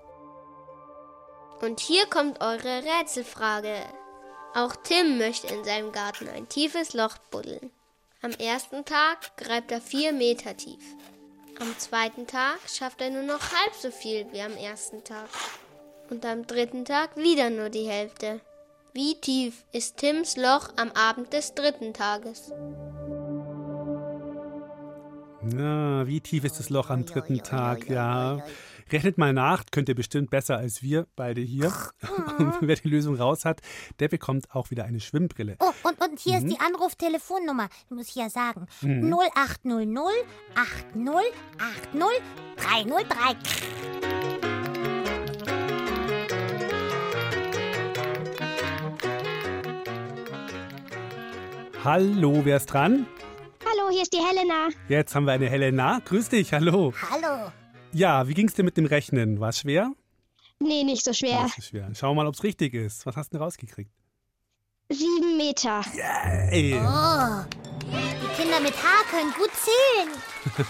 Und 1.61 1.79
hier 1.79 2.07
kommt 2.07 2.41
eure 2.41 2.83
Rätselfrage. 2.83 3.77
Auch 4.53 4.75
Tim 4.83 5.19
möchte 5.19 5.47
in 5.47 5.63
seinem 5.63 5.93
Garten 5.93 6.29
ein 6.29 6.49
tiefes 6.49 6.93
Loch 6.93 7.19
buddeln. 7.31 7.71
Am 8.21 8.33
ersten 8.33 8.85
Tag 8.85 9.37
gräbt 9.37 9.71
er 9.71 9.81
vier 9.81 10.13
Meter 10.13 10.57
tief. 10.57 10.83
Am 11.61 11.79
zweiten 11.79 12.27
Tag 12.27 12.59
schafft 12.67 13.01
er 13.01 13.11
nur 13.11 13.23
noch 13.23 13.53
halb 13.53 13.75
so 13.81 13.93
viel 13.93 14.27
wie 14.33 14.43
am 14.43 14.57
ersten 14.57 15.05
Tag. 15.05 15.29
Und 16.11 16.27
am 16.27 16.49
dritten 16.49 16.85
Tag 16.85 17.17
wieder 17.17 17.49
nur 17.49 17.69
die 17.69 17.89
Hälfte. 17.89 18.41
Wie 18.95 19.19
tief 19.21 19.65
ist 19.73 19.97
Tims 19.97 20.37
Loch 20.37 20.69
am 20.77 20.91
Abend 20.93 21.33
des 21.33 21.55
dritten 21.55 21.95
Tages? 21.95 22.53
Na, 25.45 26.07
wie 26.07 26.21
tief 26.21 26.45
ist 26.45 26.59
das 26.59 26.69
Loch 26.71 26.91
am 26.91 27.05
dritten 27.07 27.39
Tag? 27.43 27.89
Ja. 27.89 28.45
Rechnet 28.91 29.17
mal 29.17 29.33
nach, 29.33 29.65
könnt 29.71 29.89
ihr 29.89 29.95
bestimmt 29.95 30.29
besser 30.29 30.59
als 30.59 30.83
wir 30.83 31.07
beide 31.17 31.41
hier. 31.41 31.73
Und 32.39 32.55
wer 32.61 32.77
die 32.77 32.89
Lösung 32.89 33.17
raus 33.17 33.47
hat, 33.47 33.61
der 33.99 34.09
bekommt 34.09 34.51
auch 34.55 34.71
wieder 34.71 34.85
eine 34.85 35.01
Schwimmbrille. 35.01 35.57
Oh, 35.61 35.73
und, 35.89 35.99
und 36.05 36.19
hier 36.21 36.39
Mhm. 36.41 36.47
ist 36.47 36.57
die 36.57 36.61
Anruftelefonnummer, 36.61 37.69
muss 37.89 38.09
ich 38.09 38.17
ja 38.17 38.29
sagen. 38.29 38.67
Mhm. 38.83 39.11
0800 39.65 40.13
80 40.55 41.33
80 41.95 42.23
303. 42.57 43.37
Hallo, 51.85 52.45
wer 52.45 52.59
ist 52.59 52.67
dran? 52.67 53.09
Hallo, 53.65 53.91
hier 53.91 54.03
ist 54.03 54.13
die 54.13 54.19
Helena. 54.19 54.69
Jetzt 54.89 55.17
haben 55.17 55.25
wir 55.25 55.33
eine 55.33 55.51
Helena. 55.51 56.01
Grüß 56.05 56.29
dich, 56.29 56.53
hallo. 56.53 56.95
Hallo. 57.11 57.51
Ja, 57.93 58.29
wie 58.29 58.35
ging's 58.35 58.55
dir 58.55 58.63
mit 58.63 58.77
dem 58.77 58.87
Rechnen? 58.87 59.41
War 59.41 59.49
es 59.49 59.59
schwer? 59.59 59.93
Nee, 60.61 60.85
nicht 60.85 61.03
so 61.03 61.13
schwer. 61.13 61.43
Das 61.43 61.59
ist 61.59 61.71
schwer. 61.71 61.91
Schau 61.95 62.15
mal, 62.15 62.29
ob 62.29 62.35
es 62.35 62.45
richtig 62.45 62.75
ist. 62.75 63.05
Was 63.05 63.17
hast 63.17 63.33
du 63.33 63.37
denn 63.37 63.43
rausgekriegt? 63.43 63.91
Sieben 64.91 65.37
Meter. 65.37 65.83
Ey. 66.53 66.75
Oh, 66.75 67.45
die 67.91 68.41
Kinder 68.41 68.61
mit 68.61 68.75
Haar 68.81 69.05
können 69.11 69.33
gut 69.33 69.51
zählen. 69.53 70.57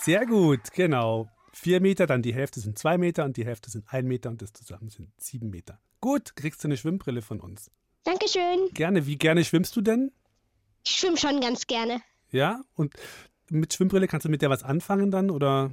Sehr 0.00 0.24
gut, 0.24 0.72
genau. 0.72 1.28
Vier 1.52 1.82
Meter, 1.82 2.06
dann 2.06 2.22
die 2.22 2.32
Hälfte 2.32 2.58
sind 2.60 2.78
zwei 2.78 2.96
Meter 2.96 3.26
und 3.26 3.36
die 3.36 3.44
Hälfte 3.44 3.70
sind 3.70 3.84
ein 3.92 4.06
Meter 4.06 4.30
und 4.30 4.40
das 4.40 4.54
zusammen 4.54 4.88
sind 4.88 5.10
sieben 5.18 5.50
Meter. 5.50 5.78
Gut, 6.00 6.36
kriegst 6.36 6.64
du 6.64 6.68
eine 6.68 6.78
Schwimmbrille 6.78 7.20
von 7.20 7.38
uns. 7.38 7.70
Dankeschön. 8.04 8.68
Gerne. 8.74 9.06
Wie 9.06 9.16
gerne 9.16 9.44
schwimmst 9.44 9.76
du 9.76 9.80
denn? 9.80 10.12
Ich 10.84 10.96
schwimme 10.96 11.16
schon 11.16 11.40
ganz 11.40 11.66
gerne. 11.66 12.02
Ja? 12.30 12.62
Und 12.74 12.94
mit 13.50 13.72
Schwimmbrille 13.72 14.08
kannst 14.08 14.24
du 14.24 14.28
mit 14.28 14.42
der 14.42 14.50
was 14.50 14.62
anfangen 14.62 15.10
dann 15.10 15.30
oder? 15.30 15.70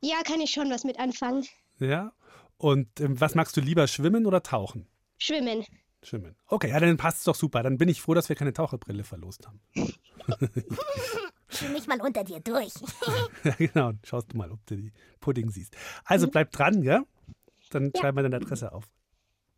Ja, 0.00 0.22
kann 0.24 0.40
ich 0.40 0.50
schon 0.50 0.70
was 0.70 0.84
mit 0.84 0.98
anfangen. 0.98 1.46
Ja? 1.78 2.12
Und 2.56 3.00
ähm, 3.00 3.20
was 3.20 3.34
magst 3.34 3.56
du 3.56 3.60
lieber, 3.60 3.86
schwimmen 3.86 4.26
oder 4.26 4.42
tauchen? 4.42 4.86
Schwimmen. 5.18 5.64
Schwimmen. 6.02 6.34
Okay, 6.46 6.70
ja, 6.70 6.80
dann 6.80 6.96
passt 6.96 7.18
es 7.18 7.24
doch 7.24 7.34
super. 7.34 7.62
Dann 7.62 7.76
bin 7.76 7.88
ich 7.88 8.00
froh, 8.00 8.14
dass 8.14 8.28
wir 8.28 8.36
keine 8.36 8.54
Taucherbrille 8.54 9.04
verlost 9.04 9.46
haben. 9.46 9.60
Schwimm 11.48 11.72
mich 11.72 11.86
mal 11.86 12.00
unter 12.00 12.24
dir 12.24 12.40
durch. 12.40 12.72
ja, 13.44 13.52
genau. 13.58 13.92
Schaust 14.04 14.32
du 14.32 14.36
mal, 14.38 14.50
ob 14.50 14.64
du 14.66 14.76
die 14.76 14.92
Pudding 15.20 15.50
siehst. 15.50 15.76
Also 16.04 16.28
bleib 16.28 16.52
dran, 16.52 16.82
ja? 16.82 17.02
Dann 17.70 17.92
schreib 17.96 18.14
mal 18.14 18.22
deine 18.22 18.36
Adresse 18.36 18.72
auf. 18.72 18.88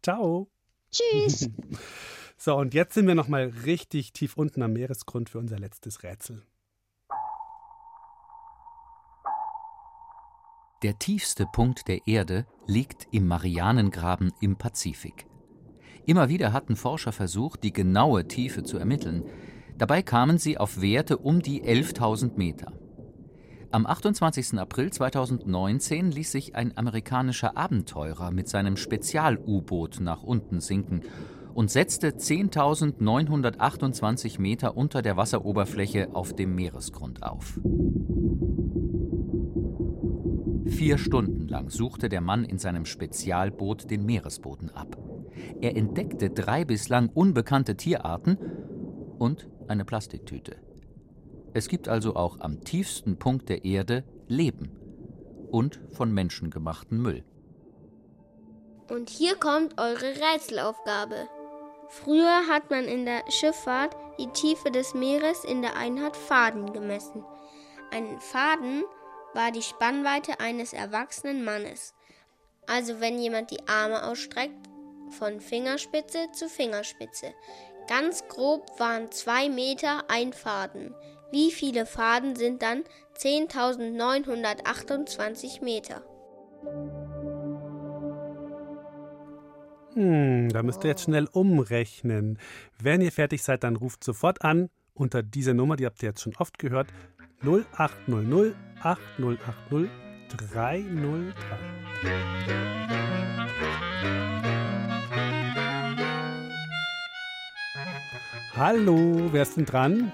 Ciao. 0.02 0.48
Tschüss. 0.92 1.48
So, 2.44 2.57
und 2.57 2.74
jetzt 2.74 2.94
sind 2.94 3.07
wir 3.07 3.14
noch 3.14 3.28
mal 3.28 3.52
richtig 3.64 4.12
tief 4.12 4.37
unten 4.37 4.62
am 4.62 4.72
Meeresgrund 4.72 5.31
für 5.31 5.38
unser 5.38 5.61
letztes 5.61 6.02
Rätsel. 6.02 6.42
Der 10.83 10.98
tiefste 10.98 11.46
Punkt 11.46 11.87
der 11.87 12.09
Erde 12.09 12.44
liegt 12.66 13.07
im 13.12 13.28
Marianengraben 13.28 14.33
im 14.40 14.57
Pazifik. 14.57 15.26
Immer 16.05 16.28
wieder 16.28 16.52
hatten 16.52 16.74
Forscher 16.74 17.12
versucht, 17.12 17.62
die 17.62 17.72
genaue 17.72 18.26
Tiefe 18.26 18.64
zu 18.64 18.76
ermitteln. 18.76 19.22
Dabei 19.78 20.02
kamen 20.02 20.38
sie 20.38 20.59
auf 20.59 20.81
Werte 20.81 21.18
um 21.18 21.42
die 21.42 21.62
11.000 21.62 22.37
Meter. 22.37 22.72
Am 23.72 23.87
28. 23.87 24.58
April 24.58 24.92
2019 24.92 26.11
ließ 26.11 26.30
sich 26.30 26.54
ein 26.54 26.76
amerikanischer 26.76 27.56
Abenteurer 27.56 28.30
mit 28.30 28.46
seinem 28.46 28.76
Spezial-U-Boot 28.76 30.00
nach 30.00 30.22
unten 30.22 30.61
sinken 30.61 31.00
und 31.54 31.70
setzte 31.70 32.11
10.928 32.11 34.38
Meter 34.42 34.76
unter 34.76 35.00
der 35.00 35.16
Wasseroberfläche 35.16 36.14
auf 36.14 36.35
dem 36.35 36.54
Meeresgrund 36.54 37.22
auf. 37.22 37.58
Vier 40.66 40.98
Stunden 40.98 41.48
lang 41.48 41.70
suchte 41.70 42.11
der 42.11 42.20
Mann 42.20 42.44
in 42.44 42.58
seinem 42.58 42.85
Spezialboot 42.85 43.90
den 43.90 44.04
Meeresboden 44.04 44.68
ab. 44.68 44.98
Er 45.62 45.78
entdeckte 45.78 46.28
drei 46.28 46.66
bislang 46.66 47.08
unbekannte 47.08 47.74
Tierarten 47.74 48.37
und 49.18 49.48
eine 49.66 49.87
Plastiktüte. 49.87 50.56
Es 51.54 51.68
gibt 51.68 51.88
also 51.88 52.16
auch 52.16 52.40
am 52.40 52.64
tiefsten 52.64 53.18
Punkt 53.18 53.48
der 53.48 53.64
Erde 53.64 54.04
Leben 54.26 54.70
und 55.50 55.80
von 55.92 56.12
Menschen 56.12 56.50
gemachten 56.50 57.00
Müll. 57.00 57.24
Und 58.88 59.10
hier 59.10 59.36
kommt 59.36 59.78
eure 59.80 60.14
Rätselaufgabe. 60.16 61.28
Früher 61.88 62.46
hat 62.48 62.70
man 62.70 62.84
in 62.84 63.04
der 63.04 63.22
Schifffahrt 63.30 63.94
die 64.18 64.28
Tiefe 64.28 64.70
des 64.70 64.94
Meeres 64.94 65.44
in 65.44 65.60
der 65.60 65.76
Einheit 65.76 66.16
Faden 66.16 66.72
gemessen. 66.72 67.24
Ein 67.90 68.18
Faden 68.18 68.84
war 69.34 69.52
die 69.52 69.62
Spannweite 69.62 70.40
eines 70.40 70.72
erwachsenen 70.72 71.44
Mannes. 71.44 71.94
Also 72.66 73.00
wenn 73.00 73.18
jemand 73.18 73.50
die 73.50 73.66
Arme 73.68 74.04
ausstreckt, 74.04 74.68
von 75.10 75.40
Fingerspitze 75.40 76.28
zu 76.32 76.48
Fingerspitze. 76.48 77.34
Ganz 77.88 78.26
grob 78.28 78.78
waren 78.78 79.10
zwei 79.10 79.48
Meter 79.48 80.04
ein 80.08 80.32
Faden. 80.32 80.94
Wie 81.33 81.51
viele 81.51 81.87
Faden 81.87 82.37
sind 82.37 82.61
dann 82.61 82.85
10.928 83.16 85.64
Meter? 85.64 86.03
Hm, 89.95 90.51
da 90.51 90.62
müsst 90.62 90.85
ihr 90.85 90.90
jetzt 90.90 91.05
schnell 91.05 91.27
umrechnen. 91.33 92.38
Wenn 92.79 93.01
ihr 93.01 93.12
fertig 93.12 93.42
seid, 93.42 93.64
dann 93.64 93.77
ruft 93.77 94.05
sofort 94.05 94.45
an 94.45 94.68
unter 94.92 95.23
dieser 95.23 95.55
Nummer, 95.55 95.77
die 95.77 95.87
habt 95.87 96.03
ihr 96.03 96.11
jetzt 96.11 96.21
schon 96.21 96.37
oft 96.37 96.59
gehört, 96.59 96.88
0800 97.42 98.55
8080 98.83 99.88
303. 100.37 100.85
Hallo, 108.55 109.31
wer 109.33 109.42
ist 109.42 109.57
denn 109.57 109.64
dran? 109.64 110.12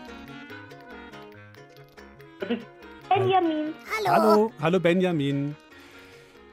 Benjamin. 3.18 3.74
Hallo, 4.06 4.52
hallo 4.60 4.78
Benjamin. 4.78 5.56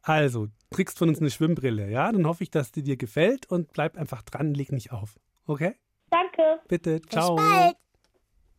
Also, 0.02 0.47
kriegst 0.71 0.99
von 0.99 1.10
uns 1.10 1.19
eine 1.19 1.30
Schwimmbrille, 1.30 1.89
ja? 1.89 2.12
Dann 2.12 2.28
hoffe 2.28 2.43
ich, 2.43 2.52
dass 2.52 2.71
die 2.71 2.84
dir 2.84 2.97
gefällt 2.97 3.49
und 3.49 3.71
bleib 3.73 3.97
einfach 3.97 4.21
dran, 4.21 4.54
leg 4.54 4.71
nicht 4.71 4.91
auf. 4.91 5.17
Okay? 5.47 5.76
Danke. 6.10 6.60
Bitte, 6.67 7.02
ciao. 7.02 7.36
Bis 7.36 7.45
bald. 7.45 7.76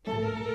Noch 0.06 0.53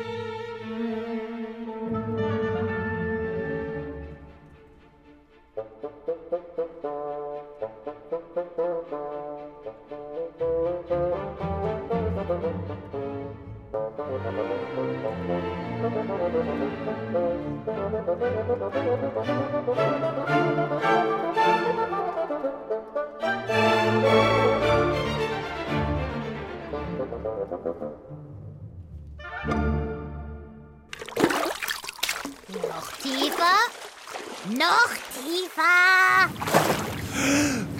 Noch 34.59 34.91
tiefer. 35.15 36.29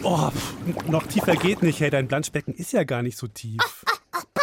Oh, 0.01 0.31
noch 0.89 1.05
tiefer 1.07 1.35
geht 1.35 1.61
nicht. 1.61 1.81
Hey, 1.81 1.89
dein 1.89 2.07
Planschbecken 2.07 2.53
ist 2.53 2.71
ja 2.71 2.85
gar 2.85 3.01
nicht 3.01 3.17
so 3.17 3.27
tief. 3.27 3.59
Papp, 4.11 4.33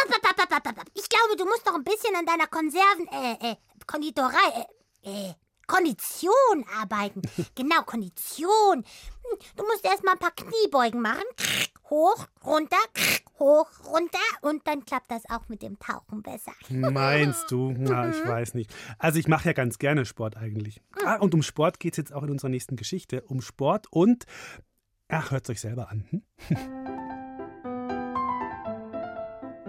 papp, 0.47 0.63
papp. 0.63 0.85
Ich 0.93 1.09
glaube, 1.09 1.35
du 1.35 1.45
musst 1.45 1.65
noch 1.65 1.73
ein 1.73 1.83
bisschen 1.83 2.15
an 2.15 2.27
deiner 2.27 2.45
Konserven, 2.45 3.07
äh, 3.07 3.53
äh, 3.53 3.55
Konditorei, 3.87 4.67
äh, 5.03 5.29
äh, 5.29 5.33
Kondition 5.67 6.65
arbeiten. 6.79 7.21
Genau, 7.55 7.81
Kondition. 7.83 8.77
Hm, 8.77 9.37
Du 9.55 9.63
musst 9.63 9.83
erst 9.85 10.03
mal 10.03 10.13
ein 10.13 10.19
paar 10.19 10.31
Kniebeugen 10.31 11.01
machen. 11.01 11.23
Hoch, 11.89 12.27
runter, 12.45 12.77
hoch, 13.39 13.67
runter. 13.85 14.17
Und 14.41 14.65
dann 14.67 14.85
klappt 14.85 15.11
das 15.11 15.23
auch 15.29 15.47
mit 15.49 15.61
dem 15.61 15.77
Tauchen 15.79 16.21
besser. 16.21 16.53
Meinst 16.69 17.51
du? 17.51 17.73
Na, 17.77 18.09
ich 18.09 18.25
weiß 18.25 18.53
nicht. 18.53 18.73
Also 18.97 19.19
ich 19.19 19.27
mache 19.27 19.45
ja 19.45 19.53
ganz 19.53 19.79
gerne 19.79 20.05
Sport 20.05 20.37
eigentlich. 20.37 20.81
Ah, 21.03 21.15
und 21.17 21.33
um 21.33 21.43
Sport 21.43 21.79
geht 21.79 21.93
es 21.93 21.97
jetzt 21.97 22.13
auch 22.13 22.23
in 22.23 22.31
unserer 22.31 22.49
nächsten 22.49 22.75
Geschichte. 22.75 23.21
Um 23.23 23.41
Sport 23.41 23.87
und... 23.91 24.25
Ach, 25.09 25.31
hört 25.31 25.49
euch 25.49 25.61
selber 25.61 25.89
an. 25.89 26.05
Hm? 26.09 26.23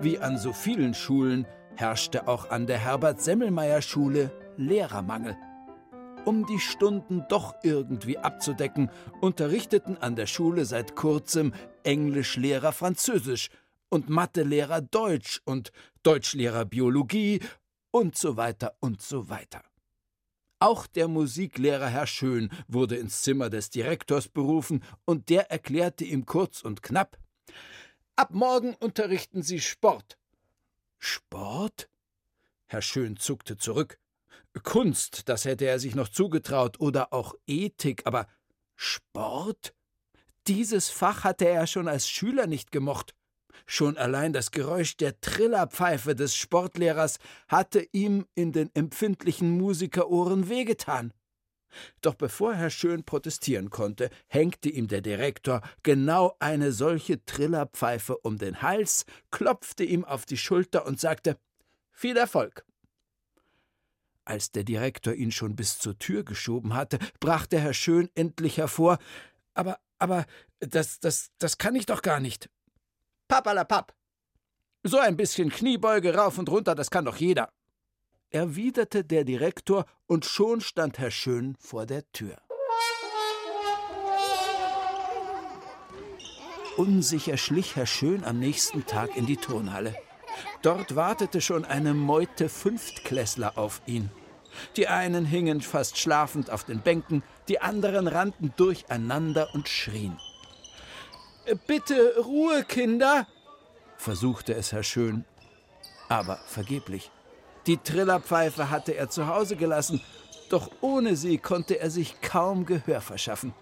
Wie 0.01 0.19
an 0.19 0.39
so 0.39 0.53
vielen 0.53 0.95
Schulen 0.95 1.47
herrschte 1.77 2.29
auch 2.29 2.51
an 2.51 2.67
der 2.67 2.79
Herbert-Semmelmeier-Schule 2.79 4.31
Lehrermangel. 4.57 5.37
Um 6.29 6.45
die 6.45 6.61
Stunden 6.61 7.25
doch 7.31 7.55
irgendwie 7.63 8.19
abzudecken, 8.19 8.91
unterrichteten 9.23 9.97
an 9.97 10.15
der 10.15 10.27
Schule 10.27 10.67
seit 10.67 10.95
kurzem 10.95 11.55
Englischlehrer 11.85 12.73
Französisch 12.73 13.49
und 13.89 14.11
Mathelehrer 14.11 14.83
Deutsch 14.83 15.41
und 15.47 15.73
Deutschlehrer 16.03 16.67
Biologie 16.67 17.41
und 17.93 18.15
so 18.15 18.37
weiter 18.37 18.77
und 18.81 19.01
so 19.01 19.31
weiter. 19.31 19.65
Auch 20.59 20.87
der 20.87 21.09
Musiklehrer 21.09 21.89
Herr 21.89 22.07
Schön 22.07 22.51
wurde 22.67 22.97
ins 22.97 23.23
Zimmer 23.23 23.49
des 23.49 23.71
Direktors 23.71 24.29
berufen 24.29 24.85
und 25.07 25.31
der 25.31 25.51
erklärte 25.51 26.05
ihm 26.05 26.27
kurz 26.27 26.61
und 26.61 26.83
knapp: 26.83 27.17
Ab 28.17 28.35
morgen 28.35 28.75
unterrichten 28.75 29.43
Sie 29.43 29.61
Sport. 29.61 30.19
Sport? 30.99 31.89
Herr 32.67 32.83
Schön 32.83 33.17
zuckte 33.17 33.57
zurück. 33.57 33.99
Kunst, 34.63 35.29
das 35.29 35.45
hätte 35.45 35.67
er 35.67 35.79
sich 35.79 35.95
noch 35.95 36.09
zugetraut, 36.09 36.81
oder 36.81 37.13
auch 37.13 37.35
Ethik, 37.47 38.03
aber 38.07 38.27
Sport? 38.77 39.75
Dieses 40.47 40.89
Fach 40.89 41.25
hatte 41.25 41.47
er 41.47 41.67
schon 41.67 41.89
als 41.89 42.09
Schüler 42.09 42.47
nicht 42.47 42.73
gemocht. 42.73 43.15
Schon 43.67 43.97
allein 43.99 44.33
das 44.33 44.51
Geräusch 44.51 44.97
der 44.97 45.21
Trillerpfeife 45.21 46.15
des 46.15 46.35
Sportlehrers 46.37 47.19
hatte 47.49 47.87
ihm 47.93 48.27
in 48.35 48.53
den 48.53 48.71
empfindlichen 48.75 49.59
Musikerohren 49.59 50.49
wehgetan. 50.49 51.13
Doch 52.01 52.15
bevor 52.15 52.55
Herr 52.55 52.71
Schön 52.71 53.05
protestieren 53.05 53.69
konnte, 53.69 54.11
hängte 54.29 54.71
ihm 54.71 54.89
der 54.89 55.03
Direktor 55.03 55.61
genau 55.83 56.35
eine 56.39 56.73
solche 56.73 57.25
Trillerpfeife 57.25 58.17
um 58.19 58.39
den 58.39 58.63
Hals, 58.63 59.05
klopfte 59.31 59.85
ihm 59.85 60.05
auf 60.05 60.25
die 60.25 60.39
Schulter 60.39 60.87
und 60.87 60.99
sagte 60.99 61.37
Viel 61.91 62.17
Erfolg. 62.17 62.65
Als 64.29 64.53
der 64.53 64.63
Direktor 64.63 65.15
ihn 65.15 65.33
schon 65.33 65.57
bis 65.57 65.79
zur 65.79 65.99
Tür 65.99 66.23
geschoben 66.23 66.75
hatte, 66.75 66.99
brachte 67.19 67.59
Herr 67.59 67.73
Schön 67.73 68.11
endlich 68.15 68.59
hervor 68.59 68.99
Aber, 69.55 69.79
aber, 69.99 70.27
das, 70.61 71.01
das, 71.01 71.31
das 71.39 71.57
kann 71.57 71.75
ich 71.75 71.87
doch 71.87 72.03
gar 72.03 72.21
nicht. 72.21 72.51
Pappalapapp. 73.29 73.95
So 74.83 74.99
ein 74.99 75.17
bisschen 75.17 75.49
Kniebeuge 75.49 76.15
rauf 76.15 76.37
und 76.37 76.51
runter, 76.51 76.75
das 76.75 76.91
kann 76.91 77.07
doch 77.07 77.17
jeder. 77.17 77.49
erwiderte 78.29 79.03
der 79.03 79.25
Direktor, 79.25 79.87
und 80.07 80.27
schon 80.27 80.61
stand 80.61 80.99
Herr 80.99 81.11
Schön 81.11 81.57
vor 81.59 81.87
der 81.87 82.05
Tür. 82.13 82.37
Unsicher 86.77 87.39
schlich 87.39 87.77
Herr 87.77 87.87
Schön 87.87 88.25
am 88.25 88.39
nächsten 88.39 88.85
Tag 88.85 89.17
in 89.17 89.25
die 89.25 89.39
Turnhalle. 89.39 89.97
Dort 90.63 90.97
wartete 90.97 91.41
schon 91.41 91.65
eine 91.65 91.95
Meute 91.95 92.49
Fünftklässler 92.49 93.57
auf 93.57 93.81
ihn. 93.87 94.11
Die 94.77 94.89
einen 94.89 95.25
hingen 95.25 95.61
fast 95.61 95.99
schlafend 95.99 96.51
auf 96.51 96.65
den 96.65 96.81
Bänken, 96.81 97.23
die 97.49 97.61
anderen 97.61 98.09
rannten 98.09 98.53
durcheinander 98.57 99.55
und 99.55 99.69
schrien. 99.69 100.19
Bitte 101.67 102.17
Ruhe, 102.25 102.65
Kinder! 102.65 103.27
versuchte 103.97 104.55
es 104.55 104.73
Herr 104.73 104.83
Schön, 104.83 105.25
aber 106.09 106.39
vergeblich. 106.47 107.11
Die 107.67 107.77
Trillerpfeife 107.77 108.71
hatte 108.71 108.93
er 108.93 109.11
zu 109.11 109.27
Hause 109.27 109.57
gelassen, 109.57 110.01
doch 110.51 110.71
ohne 110.81 111.17
sie 111.17 111.39
konnte 111.39 111.79
er 111.79 111.91
sich 111.91 112.21
kaum 112.21 112.65
Gehör 112.65 113.01
verschaffen. 113.01 113.55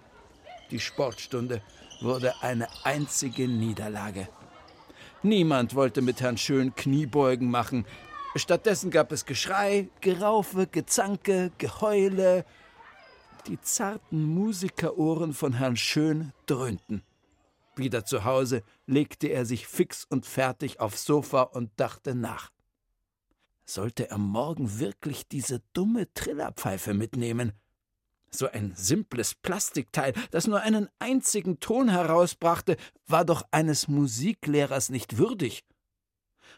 Die 0.70 0.80
Sportstunde 0.80 1.62
wurde 2.00 2.34
eine 2.42 2.68
einzige 2.84 3.48
Niederlage. 3.48 4.28
Niemand 5.26 5.74
wollte 5.74 6.02
mit 6.02 6.20
Herrn 6.20 6.38
Schön 6.38 6.76
Kniebeugen 6.76 7.50
machen. 7.50 7.84
Stattdessen 8.36 8.92
gab 8.92 9.10
es 9.10 9.26
Geschrei, 9.26 9.88
Geraufe, 10.00 10.68
Gezanke, 10.68 11.50
Geheule. 11.58 12.44
Die 13.48 13.60
zarten 13.60 14.22
Musikerohren 14.22 15.34
von 15.34 15.54
Herrn 15.54 15.76
Schön 15.76 16.32
dröhnten. 16.46 17.02
Wieder 17.74 18.04
zu 18.04 18.22
Hause 18.22 18.62
legte 18.86 19.26
er 19.26 19.46
sich 19.46 19.66
fix 19.66 20.04
und 20.04 20.26
fertig 20.26 20.78
aufs 20.78 21.04
Sofa 21.04 21.42
und 21.42 21.72
dachte 21.74 22.14
nach. 22.14 22.52
Sollte 23.64 24.08
er 24.08 24.18
morgen 24.18 24.78
wirklich 24.78 25.26
diese 25.26 25.60
dumme 25.72 26.06
Trillerpfeife 26.14 26.94
mitnehmen? 26.94 27.52
So 28.30 28.50
ein 28.50 28.74
simples 28.74 29.34
Plastikteil, 29.34 30.12
das 30.30 30.46
nur 30.46 30.60
einen 30.60 30.88
einzigen 30.98 31.60
Ton 31.60 31.88
herausbrachte, 31.88 32.76
war 33.06 33.24
doch 33.24 33.42
eines 33.50 33.88
Musiklehrers 33.88 34.90
nicht 34.90 35.16
würdig. 35.18 35.64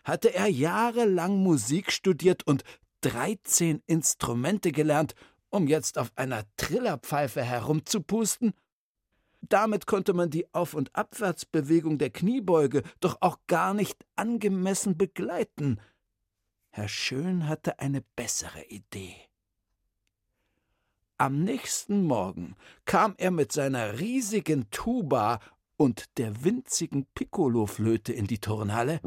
Hatte 0.04 0.34
er 0.34 0.48
jahrelang 0.48 1.42
Musik 1.42 1.92
studiert 1.92 2.46
und 2.46 2.64
dreizehn 3.00 3.82
Instrumente 3.86 4.72
gelernt, 4.72 5.14
um 5.50 5.68
jetzt 5.68 5.98
auf 5.98 6.10
einer 6.16 6.44
Trillerpfeife 6.56 7.42
herumzupusten? 7.42 8.54
Damit 9.40 9.86
konnte 9.86 10.14
man 10.14 10.30
die 10.30 10.52
Auf- 10.52 10.74
und 10.74 10.94
Abwärtsbewegung 10.96 11.98
der 11.98 12.10
Kniebeuge 12.10 12.82
doch 13.00 13.18
auch 13.20 13.38
gar 13.46 13.72
nicht 13.72 14.04
angemessen 14.16 14.98
begleiten. 14.98 15.80
Herr 16.70 16.88
Schön 16.88 17.48
hatte 17.48 17.78
eine 17.78 18.02
bessere 18.16 18.64
Idee. 18.64 19.27
Am 21.20 21.42
nächsten 21.42 22.04
Morgen 22.04 22.54
kam 22.84 23.16
er 23.18 23.32
mit 23.32 23.50
seiner 23.50 23.98
riesigen 23.98 24.70
Tuba 24.70 25.40
und 25.76 26.16
der 26.16 26.44
winzigen 26.44 27.06
Piccoloflöte 27.06 28.12
in 28.12 28.28
die 28.28 28.38
Turnhalle. 28.38 29.00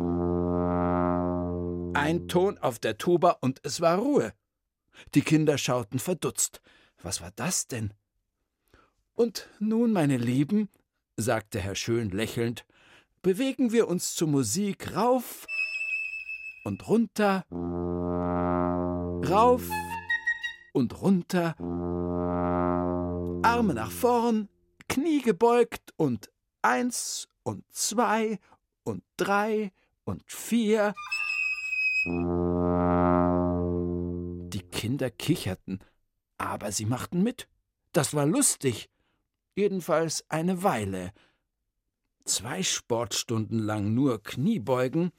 Ein 1.95 2.27
Ton 2.27 2.57
auf 2.57 2.79
der 2.79 2.97
Tuba 2.97 3.37
und 3.39 3.61
es 3.63 3.79
war 3.79 3.97
Ruhe. 3.97 4.33
Die 5.15 5.21
Kinder 5.21 5.57
schauten 5.57 5.99
verdutzt. 5.99 6.61
Was 7.01 7.21
war 7.21 7.31
das 7.37 7.67
denn? 7.67 7.93
Und 9.13 9.47
nun, 9.59 9.93
meine 9.93 10.17
Lieben, 10.17 10.67
sagte 11.15 11.61
Herr 11.61 11.75
Schön 11.75 12.09
lächelnd, 12.09 12.65
bewegen 13.21 13.71
wir 13.71 13.87
uns 13.87 14.15
zur 14.15 14.27
Musik 14.27 14.97
rauf 14.97 15.47
und 16.65 16.85
runter, 16.89 17.45
rauf 19.29 19.63
und 20.71 21.01
runter, 21.01 21.55
Arme 23.43 23.73
nach 23.73 23.91
vorn, 23.91 24.49
Knie 24.87 25.21
gebeugt 25.21 25.93
und 25.97 26.31
eins 26.61 27.27
und 27.43 27.63
zwei 27.71 28.39
und 28.83 29.03
drei 29.17 29.71
und 30.03 30.23
vier. 30.31 30.93
Die 34.49 34.63
Kinder 34.71 35.09
kicherten, 35.09 35.79
aber 36.37 36.71
sie 36.71 36.85
machten 36.85 37.23
mit. 37.23 37.47
Das 37.93 38.13
war 38.13 38.25
lustig. 38.25 38.89
Jedenfalls 39.55 40.23
eine 40.29 40.63
Weile. 40.63 41.11
Zwei 42.25 42.63
Sportstunden 42.63 43.59
lang 43.59 43.93
nur 43.93 44.21
Kniebeugen, 44.21 45.11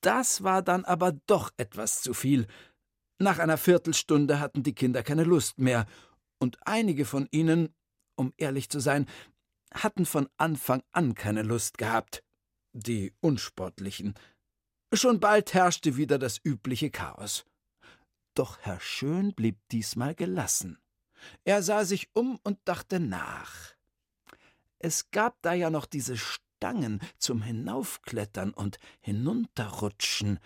das 0.00 0.42
war 0.42 0.62
dann 0.62 0.84
aber 0.84 1.12
doch 1.26 1.50
etwas 1.56 2.00
zu 2.02 2.14
viel. 2.14 2.46
Nach 3.18 3.38
einer 3.38 3.58
Viertelstunde 3.58 4.38
hatten 4.38 4.62
die 4.62 4.74
Kinder 4.74 5.02
keine 5.02 5.24
Lust 5.24 5.58
mehr, 5.58 5.86
und 6.38 6.58
einige 6.66 7.04
von 7.04 7.26
ihnen, 7.32 7.74
um 8.14 8.32
ehrlich 8.36 8.68
zu 8.70 8.80
sein, 8.80 9.06
hatten 9.74 10.06
von 10.06 10.28
Anfang 10.36 10.82
an 10.92 11.14
keine 11.14 11.42
Lust 11.42 11.78
gehabt. 11.78 12.22
Die 12.72 13.12
Unsportlichen. 13.20 14.14
Schon 14.92 15.20
bald 15.20 15.52
herrschte 15.52 15.96
wieder 15.96 16.18
das 16.18 16.40
übliche 16.42 16.90
Chaos. 16.90 17.44
Doch 18.34 18.58
Herr 18.60 18.80
Schön 18.80 19.34
blieb 19.34 19.58
diesmal 19.72 20.14
gelassen. 20.14 20.78
Er 21.44 21.62
sah 21.62 21.84
sich 21.84 22.08
um 22.14 22.38
und 22.44 22.58
dachte 22.64 23.00
nach. 23.00 23.74
Es 24.78 25.10
gab 25.10 25.42
da 25.42 25.52
ja 25.52 25.70
noch 25.70 25.86
diese 25.86 26.16
Stangen 26.16 27.00
zum 27.18 27.42
Hinaufklettern 27.42 28.52
und 28.52 28.78
Hinunterrutschen, 29.00 30.38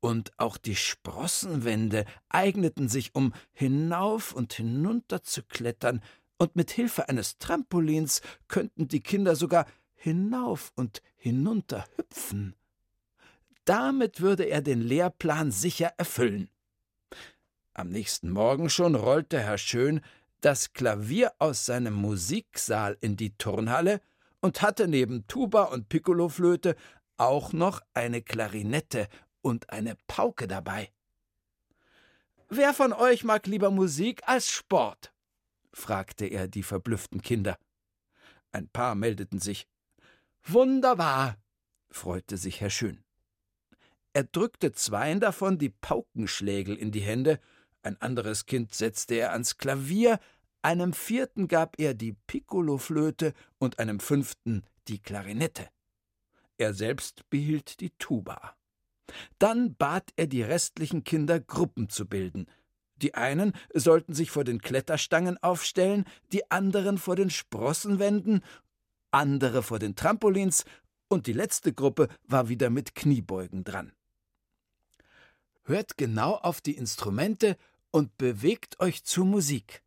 und 0.00 0.32
auch 0.38 0.56
die 0.56 0.76
Sprossenwände 0.76 2.04
eigneten 2.28 2.88
sich, 2.88 3.14
um 3.14 3.32
hinauf 3.52 4.32
und 4.32 4.52
hinunter 4.52 5.22
zu 5.22 5.42
klettern, 5.42 6.02
und 6.38 6.54
mit 6.54 6.70
Hilfe 6.70 7.08
eines 7.08 7.38
Trampolins 7.38 8.20
könnten 8.46 8.88
die 8.88 9.00
Kinder 9.00 9.36
sogar 9.36 9.66
hinauf 9.94 10.70
und 10.76 11.02
hinunter 11.16 11.86
hüpfen. 11.96 12.54
Damit 13.64 14.20
würde 14.20 14.44
er 14.44 14.60
den 14.60 14.80
Lehrplan 14.80 15.50
sicher 15.50 15.94
erfüllen. 15.96 16.50
Am 17.72 17.88
nächsten 17.88 18.30
Morgen 18.30 18.70
schon 18.70 18.94
rollte 18.94 19.40
Herr 19.40 19.58
Schön 19.58 20.00
das 20.40 20.72
Klavier 20.72 21.32
aus 21.38 21.66
seinem 21.66 21.94
Musiksaal 21.94 22.96
in 23.00 23.16
die 23.16 23.36
Turnhalle 23.36 24.00
und 24.40 24.62
hatte 24.62 24.86
neben 24.86 25.26
Tuba 25.26 25.64
und 25.64 25.88
Piccoloflöte 25.88 26.76
auch 27.16 27.52
noch 27.52 27.80
eine 27.94 28.22
Klarinette 28.22 29.08
und 29.46 29.70
eine 29.70 29.96
Pauke 30.08 30.48
dabei. 30.48 30.90
Wer 32.48 32.74
von 32.74 32.92
euch 32.92 33.22
mag 33.22 33.46
lieber 33.46 33.70
Musik 33.70 34.22
als 34.26 34.50
Sport? 34.50 35.14
fragte 35.72 36.26
er 36.26 36.48
die 36.48 36.64
verblüfften 36.64 37.22
Kinder. 37.22 37.56
Ein 38.50 38.68
paar 38.68 38.96
meldeten 38.96 39.38
sich. 39.38 39.68
Wunderbar, 40.42 41.36
freute 41.90 42.38
sich 42.38 42.60
Herr 42.60 42.70
Schön. 42.70 43.04
Er 44.12 44.24
drückte 44.24 44.72
zweien 44.72 45.20
davon 45.20 45.58
die 45.58 45.70
Paukenschlägel 45.70 46.74
in 46.74 46.90
die 46.90 47.02
Hände, 47.02 47.38
ein 47.82 48.00
anderes 48.00 48.46
Kind 48.46 48.74
setzte 48.74 49.14
er 49.14 49.30
ans 49.30 49.58
Klavier, 49.58 50.18
einem 50.62 50.92
vierten 50.92 51.46
gab 51.46 51.78
er 51.78 51.94
die 51.94 52.14
Piccoloflöte 52.26 53.32
und 53.58 53.78
einem 53.78 54.00
fünften 54.00 54.64
die 54.88 55.00
Klarinette. 55.00 55.68
Er 56.58 56.74
selbst 56.74 57.30
behielt 57.30 57.78
die 57.78 57.90
Tuba. 57.90 58.56
Dann 59.38 59.74
bat 59.74 60.12
er 60.16 60.26
die 60.26 60.42
restlichen 60.42 61.04
Kinder, 61.04 61.40
Gruppen 61.40 61.88
zu 61.88 62.06
bilden. 62.06 62.46
Die 62.96 63.14
einen 63.14 63.52
sollten 63.74 64.14
sich 64.14 64.30
vor 64.30 64.44
den 64.44 64.60
Kletterstangen 64.60 65.42
aufstellen, 65.42 66.04
die 66.32 66.50
anderen 66.50 66.98
vor 66.98 67.16
den 67.16 67.30
Sprossenwänden, 67.30 68.42
andere 69.10 69.62
vor 69.62 69.78
den 69.78 69.96
Trampolins, 69.96 70.64
und 71.08 71.26
die 71.26 71.32
letzte 71.32 71.72
Gruppe 71.72 72.08
war 72.24 72.48
wieder 72.48 72.70
mit 72.70 72.94
Kniebeugen 72.94 73.62
dran. 73.64 73.92
Hört 75.62 75.96
genau 75.96 76.34
auf 76.34 76.60
die 76.60 76.76
Instrumente 76.76 77.56
und 77.90 78.16
bewegt 78.18 78.80
euch 78.80 79.04
zur 79.04 79.24
Musik, 79.24 79.82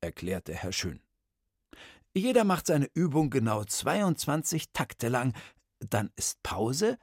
erklärte 0.00 0.54
Herr 0.54 0.72
Schön. 0.72 1.00
Jeder 2.12 2.44
macht 2.44 2.66
seine 2.66 2.90
Übung 2.94 3.30
genau 3.30 3.64
22 3.64 4.72
Takte 4.72 5.08
lang, 5.08 5.34
dann 5.78 6.10
ist 6.16 6.42
Pause 6.42 6.98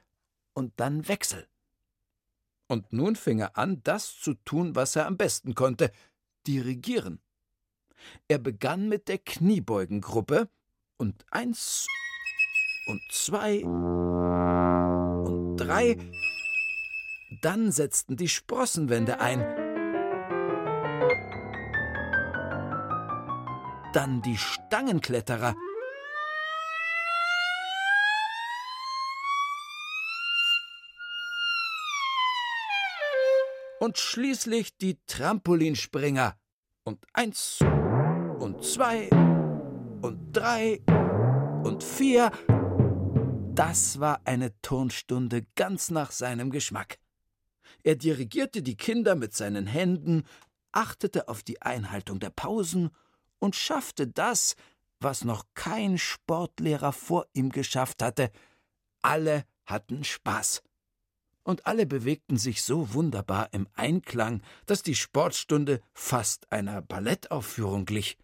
und 0.58 0.72
dann 0.80 1.06
Wechsel. 1.06 1.46
Und 2.66 2.92
nun 2.92 3.14
fing 3.14 3.38
er 3.38 3.56
an, 3.56 3.80
das 3.84 4.18
zu 4.18 4.34
tun, 4.34 4.74
was 4.74 4.96
er 4.96 5.06
am 5.06 5.16
besten 5.16 5.54
konnte 5.54 5.92
dirigieren. 6.48 7.20
Er 8.26 8.38
begann 8.38 8.88
mit 8.88 9.06
der 9.06 9.18
Kniebeugengruppe 9.18 10.48
und 10.96 11.24
eins 11.30 11.86
und 12.88 13.00
zwei 13.12 13.62
und 15.24 15.56
drei. 15.58 15.96
Dann 17.40 17.70
setzten 17.70 18.16
die 18.16 18.28
Sprossenwände 18.28 19.20
ein. 19.20 19.38
Dann 23.92 24.22
die 24.22 24.36
Stangenkletterer. 24.36 25.54
Und 33.80 33.98
schließlich 33.98 34.76
die 34.76 34.98
Trampolinspringer. 35.06 36.36
Und 36.84 37.04
eins 37.12 37.58
und 38.38 38.64
zwei 38.64 39.08
und 40.02 40.32
drei 40.32 40.80
und 41.62 41.84
vier. 41.84 42.30
Das 43.54 44.00
war 44.00 44.20
eine 44.24 44.58
Turnstunde 44.62 45.46
ganz 45.54 45.90
nach 45.90 46.10
seinem 46.12 46.50
Geschmack. 46.50 46.98
Er 47.82 47.96
dirigierte 47.96 48.62
die 48.62 48.76
Kinder 48.76 49.14
mit 49.14 49.34
seinen 49.34 49.66
Händen, 49.66 50.24
achtete 50.72 51.28
auf 51.28 51.42
die 51.42 51.62
Einhaltung 51.62 52.20
der 52.20 52.30
Pausen 52.30 52.90
und 53.38 53.56
schaffte 53.56 54.06
das, 54.06 54.56
was 55.00 55.24
noch 55.24 55.44
kein 55.54 55.98
Sportlehrer 55.98 56.92
vor 56.92 57.26
ihm 57.32 57.50
geschafft 57.50 58.02
hatte. 58.02 58.30
Alle 59.02 59.44
hatten 59.66 60.04
Spaß. 60.04 60.62
Und 61.48 61.66
alle 61.66 61.86
bewegten 61.86 62.36
sich 62.36 62.60
so 62.60 62.92
wunderbar 62.92 63.48
im 63.52 63.68
Einklang, 63.74 64.42
dass 64.66 64.82
die 64.82 64.94
Sportstunde 64.94 65.80
fast 65.94 66.52
einer 66.52 66.82
Ballettaufführung 66.82 67.86
glich. 67.86 68.18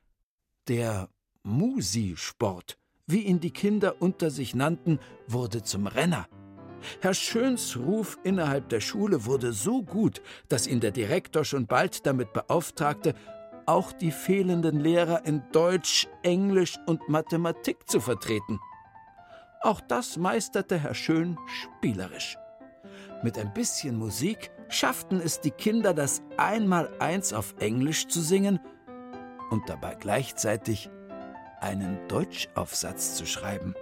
Der 0.69 1.09
Musi-Sport, 1.43 2.77
wie 3.07 3.21
ihn 3.21 3.41
die 3.41 3.51
Kinder 3.51 4.03
unter 4.03 4.31
sich 4.31 4.55
nannten, 4.55 4.99
wurde 5.27 5.63
zum 5.63 5.87
Renner. 5.87 6.29
Herr 7.01 7.15
Schöns 7.15 7.79
Ruf 7.79 8.19
innerhalb 8.25 8.69
der 8.69 8.81
Schule 8.81 9.25
wurde 9.25 9.55
so 9.55 9.83
gut, 9.83 10.21
dass 10.51 10.67
ihn 10.67 10.81
der 10.81 10.91
Direktor 10.91 11.47
schon 11.47 11.67
bald 11.67 12.05
damit 12.05 12.35
beauftragte, 12.35 13.15
auch 13.65 13.93
die 13.93 14.11
fehlenden 14.11 14.81
Lehrer 14.81 15.25
in 15.25 15.43
Deutsch, 15.51 16.09
Englisch 16.23 16.77
und 16.85 17.09
Mathematik 17.09 17.89
zu 17.89 18.01
vertreten. 18.01 18.61
Auch 19.63 19.81
das 19.81 20.19
meisterte 20.19 20.79
Herr 20.79 20.95
Schön 20.95 21.39
spielerisch. 21.47 22.37
Mit 23.25 23.39
ein 23.39 23.55
bisschen 23.55 23.97
Musik 23.97 24.51
schafften 24.69 25.19
es 25.19 25.41
die 25.41 25.51
Kinder, 25.51 25.95
das 25.95 26.21
Einmaleins 26.37 27.33
auf 27.33 27.55
Englisch 27.59 28.07
zu 28.07 28.21
singen 28.21 28.61
und 29.51 29.67
dabei 29.67 29.95
gleichzeitig 29.95 30.91
einen 31.59 32.07
Deutschaufsatz 32.09 33.15
zu 33.15 33.25
schreiben. 33.25 33.75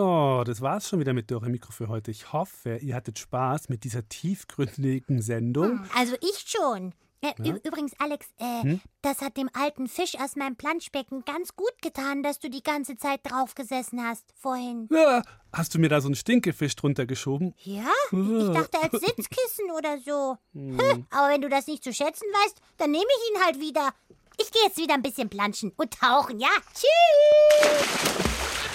So, 0.00 0.44
das 0.44 0.60
war's 0.60 0.86
schon 0.90 1.00
wieder 1.00 1.14
mit 1.14 1.30
Dore 1.30 1.48
Mikro 1.48 1.72
für 1.72 1.88
heute. 1.88 2.10
Ich 2.10 2.30
hoffe, 2.34 2.76
ihr 2.82 2.94
hattet 2.94 3.18
Spaß 3.18 3.70
mit 3.70 3.82
dieser 3.82 4.06
tiefgründigen 4.06 5.22
Sendung. 5.22 5.86
Also 5.96 6.16
ich 6.20 6.44
schon. 6.46 6.92
Äh, 7.22 7.32
Ja? 7.42 7.54
Übrigens, 7.64 7.92
Alex, 7.98 8.26
äh, 8.38 8.62
Hm? 8.62 8.80
das 9.00 9.22
hat 9.22 9.38
dem 9.38 9.48
alten 9.54 9.86
Fisch 9.88 10.14
aus 10.20 10.36
meinem 10.36 10.54
Planschbecken 10.54 11.24
ganz 11.24 11.56
gut 11.56 11.72
getan, 11.80 12.22
dass 12.22 12.38
du 12.38 12.50
die 12.50 12.62
ganze 12.62 12.98
Zeit 12.98 13.20
drauf 13.24 13.54
gesessen 13.54 14.06
hast 14.06 14.26
vorhin. 14.38 14.86
Ja, 14.92 15.22
hast 15.50 15.74
du 15.74 15.78
mir 15.78 15.88
da 15.88 16.02
so 16.02 16.08
einen 16.08 16.14
Stinkefisch 16.14 16.76
drunter 16.76 17.06
geschoben? 17.06 17.54
Ja? 17.62 17.88
Ich 18.12 18.52
dachte 18.52 18.78
als 18.82 18.92
Sitzkissen 19.02 19.70
oder 19.74 19.96
so. 20.04 20.36
Hm. 20.52 20.78
Hm, 20.78 21.06
Aber 21.08 21.30
wenn 21.30 21.40
du 21.40 21.48
das 21.48 21.68
nicht 21.68 21.82
zu 21.82 21.94
schätzen 21.94 22.26
weißt, 22.44 22.60
dann 22.76 22.90
nehme 22.90 23.02
ich 23.06 23.30
ihn 23.34 23.42
halt 23.46 23.60
wieder. 23.60 23.94
Ich 24.38 24.50
gehe 24.52 24.62
jetzt 24.64 24.76
wieder 24.76 24.92
ein 24.92 25.02
bisschen 25.02 25.30
planschen 25.30 25.72
und 25.74 25.98
tauchen, 25.98 26.38
ja? 26.38 26.50
Tschüss! 26.74 28.65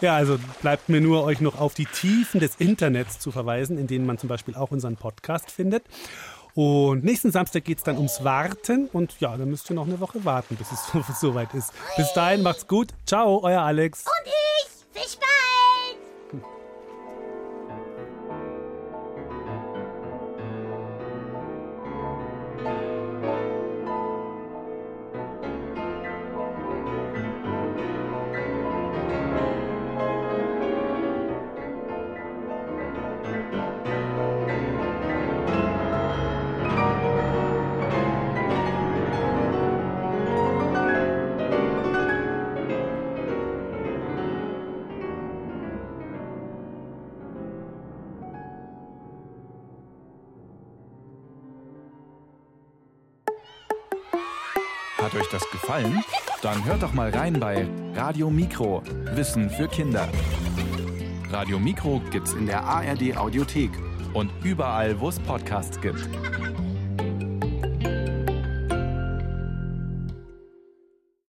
Ja, 0.00 0.14
also 0.16 0.38
bleibt 0.62 0.88
mir 0.88 1.00
nur, 1.00 1.24
euch 1.24 1.40
noch 1.40 1.58
auf 1.60 1.74
die 1.74 1.86
Tiefen 1.86 2.40
des 2.40 2.56
Internets 2.56 3.18
zu 3.18 3.30
verweisen, 3.32 3.78
in 3.78 3.86
denen 3.86 4.06
man 4.06 4.18
zum 4.18 4.28
Beispiel 4.28 4.54
auch 4.54 4.70
unseren 4.70 4.96
Podcast 4.96 5.50
findet. 5.50 5.84
Und 6.54 7.02
nächsten 7.04 7.32
Samstag 7.32 7.64
geht 7.64 7.78
es 7.78 7.84
dann 7.84 7.96
ums 7.96 8.24
Warten. 8.24 8.88
Und 8.92 9.18
ja, 9.20 9.36
dann 9.36 9.48
müsst 9.48 9.70
ihr 9.70 9.74
noch 9.74 9.86
eine 9.86 10.00
Woche 10.00 10.24
warten, 10.24 10.56
bis 10.56 10.70
es 10.70 10.80
so- 10.92 11.02
soweit 11.28 11.54
ist. 11.54 11.72
Bis 11.96 12.12
dahin, 12.12 12.42
macht's 12.42 12.66
gut. 12.66 12.88
Ciao, 13.06 13.40
euer 13.42 13.62
Alex. 13.62 14.04
Und 14.04 14.26
ich! 14.28 15.02
Bis 15.02 15.16
bald! 15.16 15.71
Gefallen? 55.72 56.04
Dann 56.42 56.64
hört 56.64 56.82
doch 56.82 56.92
mal 56.92 57.10
rein 57.10 57.38
bei 57.38 57.66
Radio 57.94 58.30
Mikro. 58.30 58.82
Wissen 59.14 59.48
für 59.48 59.68
Kinder. 59.68 60.08
Radio 61.30 61.58
Mikro 61.58 62.00
gibt's 62.10 62.34
in 62.34 62.46
der 62.46 62.62
ARD 62.62 63.16
Audiothek 63.16 63.70
und 64.12 64.30
überall, 64.44 65.00
wo 65.00 65.08
es 65.08 65.18
Podcasts 65.18 65.80
gibt. 65.80 66.08